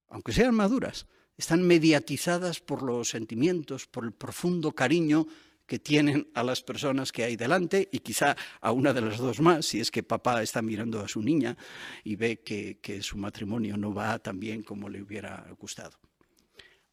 aunque 0.08 0.32
sean 0.32 0.54
maduras, 0.54 1.06
están 1.38 1.66
mediatizadas 1.66 2.60
por 2.60 2.82
los 2.82 3.08
sentimientos, 3.08 3.86
por 3.86 4.04
el 4.04 4.12
profundo 4.12 4.72
cariño 4.72 5.26
que 5.72 5.78
tienen 5.78 6.30
a 6.34 6.42
las 6.42 6.60
personas 6.60 7.10
que 7.12 7.24
hay 7.24 7.34
delante 7.34 7.88
y 7.90 8.00
quizá 8.00 8.36
a 8.60 8.72
una 8.72 8.92
de 8.92 9.00
las 9.00 9.16
dos 9.16 9.40
más, 9.40 9.64
si 9.64 9.80
es 9.80 9.90
que 9.90 10.02
papá 10.02 10.42
está 10.42 10.60
mirando 10.60 11.00
a 11.00 11.08
su 11.08 11.22
niña 11.22 11.56
y 12.04 12.14
ve 12.14 12.40
que, 12.40 12.78
que 12.78 13.02
su 13.02 13.16
matrimonio 13.16 13.78
no 13.78 13.94
va 13.94 14.18
tan 14.18 14.38
bien 14.38 14.64
como 14.64 14.90
le 14.90 15.00
hubiera 15.00 15.46
gustado. 15.58 15.98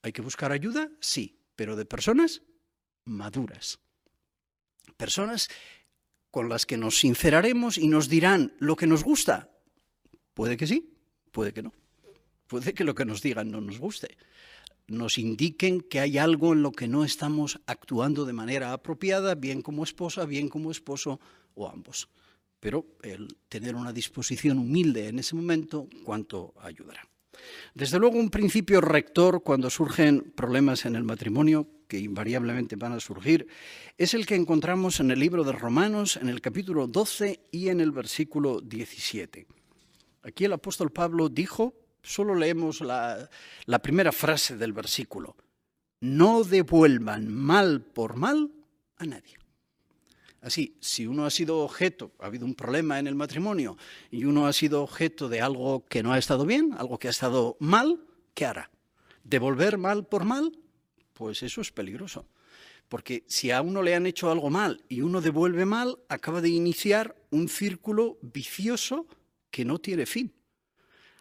¿Hay 0.02 0.14
que 0.14 0.22
buscar 0.22 0.54
ayuda? 0.54 0.90
Sí, 1.02 1.42
pero 1.58 1.76
de 1.76 1.84
personas 1.84 2.42
maduras. 3.04 3.80
Personas 4.96 5.50
con 6.32 6.48
las 6.48 6.66
que 6.66 6.78
nos 6.78 7.00
sinceraremos 7.00 7.78
y 7.78 7.90
nos 7.90 8.08
dirán 8.08 8.54
lo 8.60 8.78
que 8.78 8.88
nos 8.88 9.04
gusta. 9.04 9.50
Puede 10.34 10.56
que 10.56 10.68
sí, 10.68 10.98
puede 11.34 11.52
que 11.52 11.64
no. 11.64 11.74
Puede 12.48 12.74
que 12.74 12.86
lo 12.86 12.96
que 12.96 13.04
nos 13.04 13.22
digan 13.22 13.52
no 13.52 13.60
nos 13.60 13.78
guste. 13.78 14.18
Nos 14.90 15.18
indiquen 15.18 15.82
que 15.82 16.00
hay 16.00 16.18
algo 16.18 16.54
en 16.54 16.64
lo 16.64 16.72
que 16.72 16.88
no 16.88 17.06
estamos 17.06 17.60
actuando 17.68 18.26
de 18.26 18.34
manera 18.34 18.74
apropiada, 18.74 19.36
bien 19.36 19.62
como 19.62 19.84
esposa, 19.84 20.26
bien 20.26 20.50
como 20.50 20.72
esposo 20.72 21.20
o 21.56 21.70
ambos. 21.70 22.10
pero 22.60 22.86
el 23.04 23.38
tener 23.48 23.76
una 23.76 23.94
disposición 23.94 24.58
humilde 24.58 25.08
en 25.08 25.20
ese 25.20 25.34
momento, 25.34 25.88
cuánto 26.04 26.54
ayudará. 26.60 27.08
Desde 27.74 28.00
luego, 28.00 28.20
un 28.20 28.30
principio 28.30 28.82
rector 28.82 29.44
cuando 29.44 29.70
surgen 29.70 30.34
problemas 30.36 30.86
en 30.86 30.96
el 30.96 31.04
matrimonio, 31.04 31.68
que 31.88 32.00
invariablemente 32.00 32.76
van 32.76 32.94
a 32.94 33.00
surgir, 33.00 33.48
es 33.98 34.14
el 34.14 34.26
que 34.26 34.36
encontramos 34.36 35.00
en 35.00 35.12
el 35.12 35.20
libro 35.20 35.44
de 35.44 35.54
Romanos, 35.54 36.18
en 36.18 36.30
el 36.30 36.42
capítulo 36.42 36.88
12 36.88 37.40
y 37.52 37.70
en 37.70 37.80
el 37.80 37.92
versículo 37.92 38.62
17. 38.62 39.48
Aquí 40.24 40.46
el 40.46 40.54
apóstol 40.54 40.92
Pablo 40.92 41.30
dijo, 41.30 41.74
solo 42.02 42.36
leemos 42.36 42.82
la, 42.82 43.30
la 43.66 43.80
primera 43.80 44.12
frase 44.12 44.58
del 44.58 44.74
versículo, 44.74 45.36
no 46.02 46.44
devuelvan 46.44 47.28
mal 47.28 47.82
por 47.82 48.16
mal 48.16 48.52
a 48.98 49.06
nadie. 49.06 49.38
Así, 50.42 50.78
si 50.80 51.06
uno 51.06 51.26
ha 51.26 51.30
sido 51.30 51.60
objeto, 51.60 52.14
ha 52.20 52.28
habido 52.28 52.46
un 52.46 52.56
problema 52.56 52.98
en 52.98 53.08
el 53.08 53.16
matrimonio 53.16 53.78
y 54.10 54.24
uno 54.24 54.48
ha 54.48 54.54
sido 54.54 54.82
objeto 54.84 55.28
de 55.28 55.42
algo 55.42 55.86
que 55.86 56.02
no 56.02 56.14
ha 56.14 56.18
estado 56.18 56.46
bien, 56.46 56.74
algo 56.78 56.98
que 56.98 57.08
ha 57.08 57.12
estado 57.12 57.58
mal, 57.60 58.00
¿qué 58.34 58.46
hará? 58.46 58.72
¿Devolver 59.24 59.78
mal 59.78 60.06
por 60.08 60.24
mal? 60.24 60.58
Pues 61.14 61.44
eso 61.44 61.60
es 61.60 61.72
peligroso. 61.72 62.26
Porque 62.88 63.24
si 63.28 63.52
a 63.52 63.62
uno 63.62 63.84
le 63.84 63.96
han 63.96 64.06
hecho 64.06 64.32
algo 64.32 64.50
mal 64.50 64.84
y 64.88 65.02
uno 65.02 65.20
devuelve 65.20 65.66
mal, 65.66 66.00
acaba 66.08 66.42
de 66.42 66.50
iniciar 66.50 67.16
un 67.30 67.50
círculo 67.50 68.18
vicioso 68.22 69.08
que 69.52 69.66
no 69.66 69.80
tiene 69.80 70.06
fin. 70.06 70.34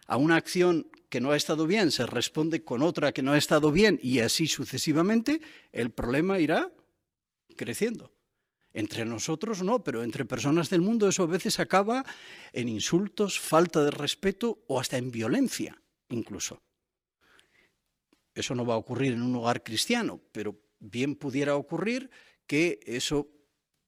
A 0.08 0.16
una 0.16 0.36
acción 0.36 0.90
que 1.10 1.20
no 1.20 1.32
ha 1.32 1.36
estado 1.36 1.66
bien 1.66 1.90
se 1.90 2.06
responde 2.06 2.64
con 2.64 2.82
otra 2.82 3.12
que 3.12 3.22
no 3.22 3.32
ha 3.32 3.38
estado 3.38 3.70
bien 3.70 4.00
y 4.02 4.20
así 4.20 4.46
sucesivamente, 4.46 5.40
el 5.70 5.90
problema 5.90 6.40
irá 6.40 6.72
creciendo. 7.56 8.10
Entre 8.72 9.04
nosotros 9.04 9.62
no, 9.62 9.84
pero 9.84 10.02
entre 10.02 10.24
personas 10.24 10.70
del 10.70 10.80
mundo 10.80 11.08
eso 11.08 11.24
a 11.24 11.26
veces 11.26 11.60
acaba 11.60 12.06
en 12.52 12.68
insultos, 12.68 13.38
falta 13.38 13.84
de 13.84 13.90
respeto 13.90 14.64
o 14.66 14.80
hasta 14.80 14.96
en 14.96 15.10
violencia 15.10 15.80
incluso. 16.08 16.62
Eso 18.34 18.54
no 18.54 18.64
va 18.64 18.74
a 18.74 18.78
ocurrir 18.78 19.12
en 19.12 19.22
un 19.22 19.36
hogar 19.36 19.62
cristiano, 19.62 20.22
pero 20.32 20.58
bien 20.78 21.16
pudiera 21.16 21.54
ocurrir 21.56 22.10
que 22.46 22.80
eso 22.86 23.28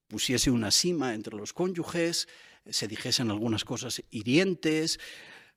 pusiese 0.06 0.50
una 0.50 0.70
cima 0.70 1.14
entre 1.14 1.34
los 1.36 1.54
cónyuges, 1.54 2.28
se 2.68 2.88
dijesen 2.88 3.30
algunas 3.30 3.64
cosas 3.64 4.02
hirientes 4.10 4.98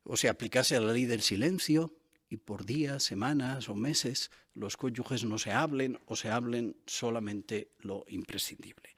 o 0.04 0.18
se 0.18 0.30
aplicase 0.30 0.80
la 0.80 0.94
ley 0.94 1.06
del 1.06 1.22
silencio 1.22 1.94
y 2.30 2.38
por 2.38 2.66
días, 2.66 3.04
semanas 3.04 3.70
o 3.70 3.76
meses 3.76 4.32
los 4.54 4.78
cónyuges 4.78 5.24
no 5.24 5.38
se 5.38 5.52
hablen 5.52 6.00
o 6.06 6.16
se 6.16 6.30
hablen 6.30 6.76
solamente 6.86 7.72
lo 7.80 8.06
imprescindible. 8.08 8.96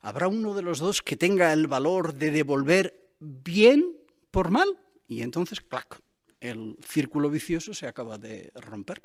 Habrá 0.00 0.28
uno 0.28 0.54
de 0.54 0.62
los 0.62 0.78
dos 0.78 1.02
que 1.02 1.16
tenga 1.16 1.52
el 1.52 1.66
valor 1.66 2.14
de 2.14 2.30
devolver 2.30 3.12
bien 3.20 3.96
por 4.30 4.50
mal 4.50 4.68
y 5.06 5.22
entonces, 5.22 5.60
clac, 5.60 6.00
el 6.40 6.76
círculo 6.86 7.30
vicioso 7.30 7.72
se 7.74 7.86
acaba 7.86 8.18
de 8.18 8.52
romper 8.54 9.00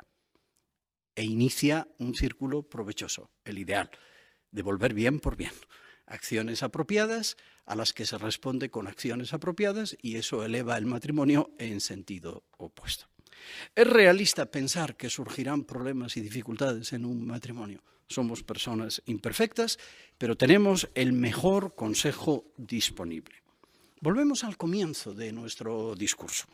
e 1.14 1.24
inicia 1.24 1.88
un 1.98 2.14
círculo 2.14 2.62
provechoso, 2.62 3.30
el 3.44 3.58
ideal, 3.58 3.90
devolver 4.50 4.94
bien 4.94 5.20
por 5.20 5.36
bien. 5.36 5.52
Acciones 6.06 6.62
apropiadas 6.62 7.36
a 7.70 7.76
las 7.76 7.92
que 7.92 8.04
se 8.04 8.18
responde 8.18 8.68
con 8.68 8.88
acciones 8.88 9.32
apropiadas 9.32 9.96
y 10.02 10.16
eso 10.16 10.44
eleva 10.44 10.76
el 10.76 10.86
matrimonio 10.86 11.52
en 11.56 11.80
sentido 11.80 12.42
opuesto. 12.56 13.06
Es 13.76 13.86
realista 13.86 14.50
pensar 14.50 14.96
que 14.96 15.08
surgirán 15.08 15.62
problemas 15.62 16.16
y 16.16 16.20
dificultades 16.20 16.92
en 16.92 17.04
un 17.04 17.24
matrimonio. 17.24 17.80
Somos 18.08 18.42
personas 18.42 19.00
imperfectas, 19.06 19.78
pero 20.18 20.36
tenemos 20.36 20.90
el 20.96 21.12
mejor 21.12 21.76
consejo 21.76 22.44
disponible. 22.56 23.36
Volvemos 24.00 24.42
al 24.42 24.56
comienzo 24.56 25.14
de 25.14 25.30
nuestro 25.30 25.94
discurso. 25.94 26.46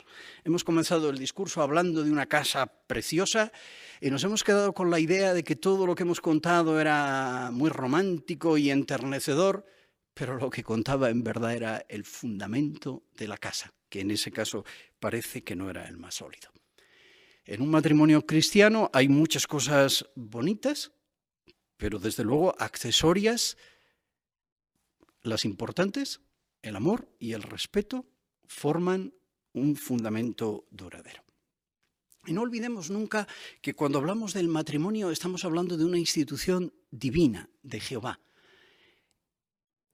Hemos 0.45 0.65
comenzado 0.65 1.09
el 1.09 1.17
discurso 1.17 1.63
hablando 1.63 2.05
de 2.05 2.11
una 2.11 2.27
casa 2.27 2.67
preciosa 2.67 3.53
y 4.03 4.11
nos 4.11 4.23
hemos 4.25 4.45
quedado 4.45 4.75
con 4.75 4.91
la 4.91 5.01
idea 5.01 5.33
de 5.33 5.45
que 5.45 5.57
todo 5.57 5.87
lo 5.87 5.95
que 5.95 6.03
hemos 6.03 6.21
contado 6.21 6.79
era 6.79 7.49
muy 7.53 7.71
romántico 7.71 8.59
y 8.59 8.71
enternecedor, 8.71 9.65
pero 10.17 10.39
lo 10.39 10.49
que 10.49 10.65
contaba 10.65 11.11
en 11.11 11.23
verdad 11.23 11.53
era 11.53 11.85
el 11.91 12.03
fundamento 12.03 13.03
de 13.19 13.29
la 13.29 13.37
casa, 13.37 13.75
que 13.91 14.01
en 14.01 14.11
ese 14.11 14.33
caso 14.33 14.65
parece 14.99 15.45
que 15.45 15.55
no 15.55 15.69
era 15.69 15.87
el 15.87 15.99
más 15.99 16.15
sólido. 16.15 16.49
En 17.45 17.61
un 17.61 17.69
matrimonio 17.69 18.25
cristiano 18.25 18.91
hay 18.95 19.11
muchas 19.11 19.47
cosas 19.47 20.09
bonitas, 20.15 20.91
pero 21.77 21.99
desde 21.99 22.25
luego 22.25 22.57
accesorias, 22.59 23.59
las 25.21 25.45
importantes, 25.45 26.23
el 26.63 26.77
amor 26.77 27.15
y 27.19 27.35
el 27.35 27.43
respeto, 27.43 28.07
forman 28.47 29.13
un 29.53 29.77
fundamento 29.77 30.67
duradero. 30.71 31.23
Y 32.25 32.33
no 32.33 32.41
olvidemos 32.41 32.89
nunca 32.89 33.29
que 33.61 33.75
cuando 33.75 33.99
hablamos 33.99 34.33
del 34.33 34.49
matrimonio 34.49 35.11
estamos 35.11 35.45
hablando 35.45 35.77
de 35.77 35.85
una 35.85 35.99
institución 35.99 36.73
divina, 36.91 37.51
de 37.63 37.81
Jehová. 37.81 38.19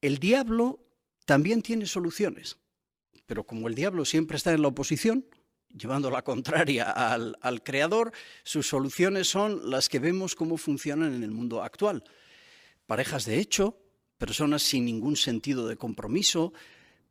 El 0.03 0.19
diablo 0.19 0.81
también 1.25 1.63
tiene 1.63 1.87
soluciones, 1.87 2.59
pero 3.25 3.45
como 3.45 3.69
el 3.69 3.75
diablo 3.75 4.05
siempre 4.05 4.37
está 4.37 4.53
en 4.53 4.61
la 4.61 4.69
oposición, 4.69 5.25
llevando 5.75 6.11
la 6.11 6.23
contraria 6.23 6.91
al, 6.91 7.39
al, 7.41 7.63
creador, 7.63 8.13
sus 8.43 8.67
soluciones 8.67 9.29
son 9.29 9.71
las 9.71 9.89
que 9.89 10.01
vemos 10.01 10.35
cómo 10.35 10.59
funcionan 10.59 11.15
en 11.15 11.23
el 11.23 11.31
mundo 11.31 11.63
actual. 11.63 12.05
Parejas 12.87 13.25
de 13.25 13.39
hecho, 13.39 13.79
personas 14.19 14.63
sin 14.63 14.85
ningún 14.85 15.17
sentido 15.17 15.69
de 15.69 15.77
compromiso, 15.77 16.53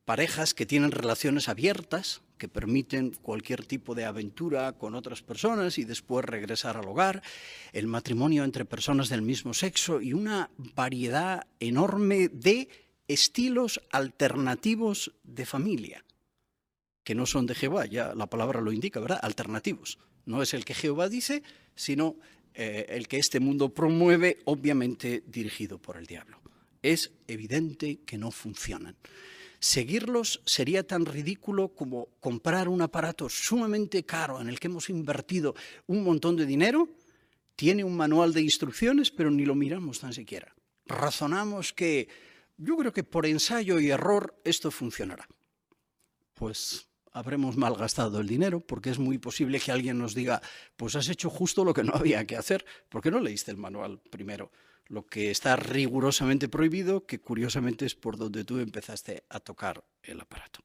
parejas 0.04 0.54
que 0.54 0.66
tienen 0.66 0.92
relaciones 0.92 1.48
abiertas, 1.48 2.22
que 2.42 2.50
permiten 2.50 3.12
cualquier 3.12 3.68
tipo 3.68 3.94
de 3.94 4.06
aventura 4.06 4.74
con 4.74 4.96
otras 4.96 5.22
personas 5.22 5.78
y 5.78 5.84
después 5.84 6.26
regresar 6.26 6.76
al 6.76 6.88
hogar, 6.88 7.22
el 7.72 7.86
matrimonio 7.86 8.44
entre 8.44 8.66
personas 8.66 9.10
del 9.10 9.22
mismo 9.22 9.54
sexo 9.54 10.02
y 10.02 10.14
una 10.14 10.50
variedad 10.74 11.46
enorme 11.60 12.30
de 12.30 12.68
estilos 13.08 13.80
alternativos 13.92 15.14
de 15.22 15.46
familia 15.46 16.04
que 17.04 17.14
no 17.14 17.28
son 17.28 17.46
de 17.46 17.54
Jehová, 17.54 17.86
ya 17.86 18.16
la 18.16 18.26
palabra 18.26 18.60
lo 18.60 18.72
indica, 18.72 19.00
¿verdad? 19.00 19.20
Alternativos. 19.22 20.00
No 20.26 20.42
es 20.42 20.56
el 20.56 20.66
que 20.66 20.74
Jehová 20.74 21.10
dice, 21.10 21.44
sino 21.76 22.16
eh, 22.56 22.88
el 22.90 23.08
que 23.08 23.20
este 23.20 23.40
mundo 23.40 23.70
promueve, 23.70 24.40
obviamente 24.46 25.24
dirigido 25.28 25.78
por 25.78 25.96
el 25.96 26.08
diablo. 26.08 26.42
Es 26.82 27.12
evidente 27.28 28.00
que 28.00 28.18
no 28.18 28.32
funcionan. 28.32 28.96
Seguirlos 29.62 30.42
sería 30.44 30.88
tan 30.88 31.06
ridículo 31.06 31.70
como 31.70 32.10
comprar 32.20 32.68
un 32.68 32.82
aparato 32.82 33.30
sumamente 33.30 34.04
caro 34.04 34.42
en 34.42 34.50
el 34.50 34.60
que 34.60 34.68
hemos 34.68 34.90
invertido 34.90 35.54
un 35.86 36.04
montón 36.04 36.36
de 36.36 36.48
dinero, 36.48 36.90
tiene 37.56 37.84
un 37.84 37.96
manual 37.96 38.34
de 38.34 38.42
instrucciones, 38.42 39.12
pero 39.12 39.30
ni 39.30 39.46
lo 39.46 39.54
miramos 39.54 40.00
tan 40.00 40.14
siquiera. 40.14 40.56
Razonamos 40.88 41.74
que 41.74 42.10
yo 42.58 42.76
creo 42.76 42.92
que 42.92 43.04
por 43.04 43.28
ensayo 43.28 43.80
y 43.80 43.92
error 43.92 44.36
esto 44.44 44.72
funcionará. 44.72 45.28
Pues 46.34 46.88
habremos 47.12 47.56
malgastado 47.56 48.20
el 48.20 48.28
dinero, 48.28 48.62
porque 48.62 48.90
es 48.90 48.98
muy 48.98 49.20
posible 49.20 49.60
que 49.60 49.72
alguien 49.72 50.00
nos 50.00 50.16
diga, 50.16 50.42
pues 50.76 50.96
has 50.96 51.08
hecho 51.08 51.30
justo 51.30 51.64
lo 51.64 51.76
que 51.76 51.84
no 51.84 51.94
había 51.94 52.26
que 52.26 52.36
hacer, 52.36 52.66
porque 52.90 53.12
no 53.12 53.20
leíste 53.20 53.52
el 53.52 53.58
manual 53.58 54.02
primero. 54.10 54.52
Lo 54.92 55.06
que 55.06 55.32
está 55.32 55.56
rigurosamente 55.56 56.50
prohibido, 56.50 57.06
que 57.06 57.22
curiosamente 57.22 57.86
es 57.86 57.96
por 57.96 58.18
donde 58.18 58.44
tú 58.44 58.60
empezaste 58.60 59.24
a 59.30 59.40
tocar 59.40 59.86
el 60.04 60.20
aparato. 60.20 60.60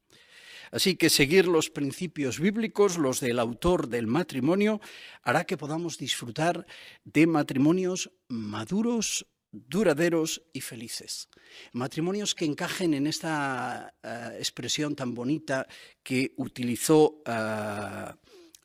Así 0.73 0.97
que 0.97 1.11
seguir 1.11 1.47
los 1.47 1.71
principios 1.71 2.41
bíblicos, 2.41 2.99
los 2.99 3.21
del 3.21 3.39
autor 3.39 3.87
del 3.87 4.09
matrimonio, 4.09 4.81
hará 5.23 5.45
que 5.45 5.57
podamos 5.57 5.97
disfrutar 5.97 6.67
de 7.05 7.29
matrimonios 7.29 8.11
maduros, 8.27 9.29
duraderos 9.53 10.43
y 10.53 10.61
felices. 10.61 11.29
Matrimonios 11.73 12.35
que 12.35 12.47
encajen 12.47 12.95
en 12.95 13.07
esta 13.07 13.95
uh, 14.03 14.37
expresión 14.39 14.97
tan 14.97 15.15
bonita 15.15 15.69
que 16.03 16.35
utilizó 16.37 17.23
uh, 17.29 18.13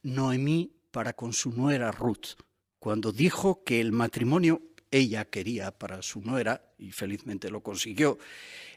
Noemí 0.02 0.74
para 0.90 1.14
con 1.14 1.34
su 1.34 1.52
nuera 1.52 1.92
Ruth, 1.92 2.34
cuando 2.80 3.12
dijo 3.12 3.64
que 3.64 3.80
el 3.80 3.92
matrimonio 3.92 4.71
ella 4.92 5.26
quería 5.26 5.72
para 5.72 6.02
su 6.02 6.22
nuera, 6.22 6.74
y 6.78 6.92
felizmente 6.92 7.50
lo 7.50 7.64
consiguió, 7.64 8.20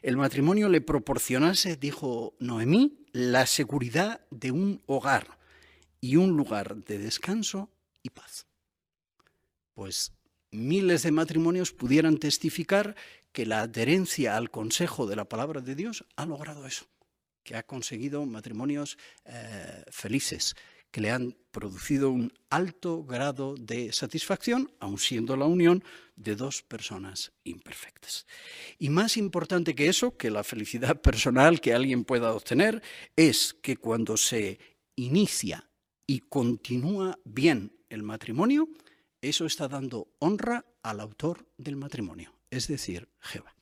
el 0.01 0.17
matrimonio 0.17 0.69
le 0.69 0.81
proporcionase, 0.81 1.75
dijo 1.75 2.35
Noemí, 2.39 3.05
la 3.11 3.45
seguridad 3.45 4.21
de 4.31 4.51
un 4.51 4.81
hogar 4.85 5.37
y 5.99 6.15
un 6.15 6.37
lugar 6.37 6.77
de 6.77 6.97
descanso 6.97 7.69
y 8.01 8.09
paz. 8.09 8.47
Pues 9.73 10.13
miles 10.51 11.03
de 11.03 11.11
matrimonios 11.11 11.73
pudieran 11.73 12.17
testificar 12.17 12.95
que 13.31 13.45
la 13.45 13.61
adherencia 13.61 14.37
al 14.37 14.49
consejo 14.49 15.05
de 15.07 15.17
la 15.17 15.25
palabra 15.25 15.59
de 15.59 15.75
Dios 15.75 16.05
ha 16.15 16.25
logrado 16.25 16.65
eso, 16.65 16.85
que 17.43 17.55
ha 17.55 17.63
conseguido 17.63 18.25
matrimonios 18.25 18.97
eh, 19.25 19.83
felices, 19.91 20.55
que 20.95 21.01
le 21.01 21.11
han 21.11 21.35
producido 21.51 22.09
un 22.09 22.31
alto 22.49 23.03
grado 23.03 23.55
de 23.59 23.91
satisfacción, 23.91 24.71
aun 24.79 24.97
siendo 24.97 25.35
la 25.35 25.43
unión 25.43 25.83
de 26.15 26.37
dos 26.37 26.61
personas 26.61 27.33
imperfectas. 27.43 28.25
Y 28.79 28.87
más 28.87 29.17
importante 29.17 29.75
que 29.75 29.89
eso, 29.89 30.15
que 30.15 30.31
la 30.31 30.45
felicidad 30.45 31.01
personal 31.09 31.59
que 31.59 31.73
alguien 31.73 32.05
pueda 32.05 32.33
obtener, 32.33 32.81
es 33.17 33.53
que 33.61 33.75
cuando 33.75 34.15
se 34.15 34.57
inicia 34.95 35.69
y 36.07 36.21
continúa 36.21 37.19
bien 37.25 37.75
el 37.89 38.01
matrimonio, 38.01 38.69
eso 39.19 39.45
está 39.45 39.67
dando 39.67 40.07
honra 40.19 40.63
al 40.81 41.01
autor 41.01 41.45
del 41.57 41.75
matrimonio, 41.75 42.31
es 42.49 42.69
decir, 42.69 43.09
Jehová. 43.19 43.53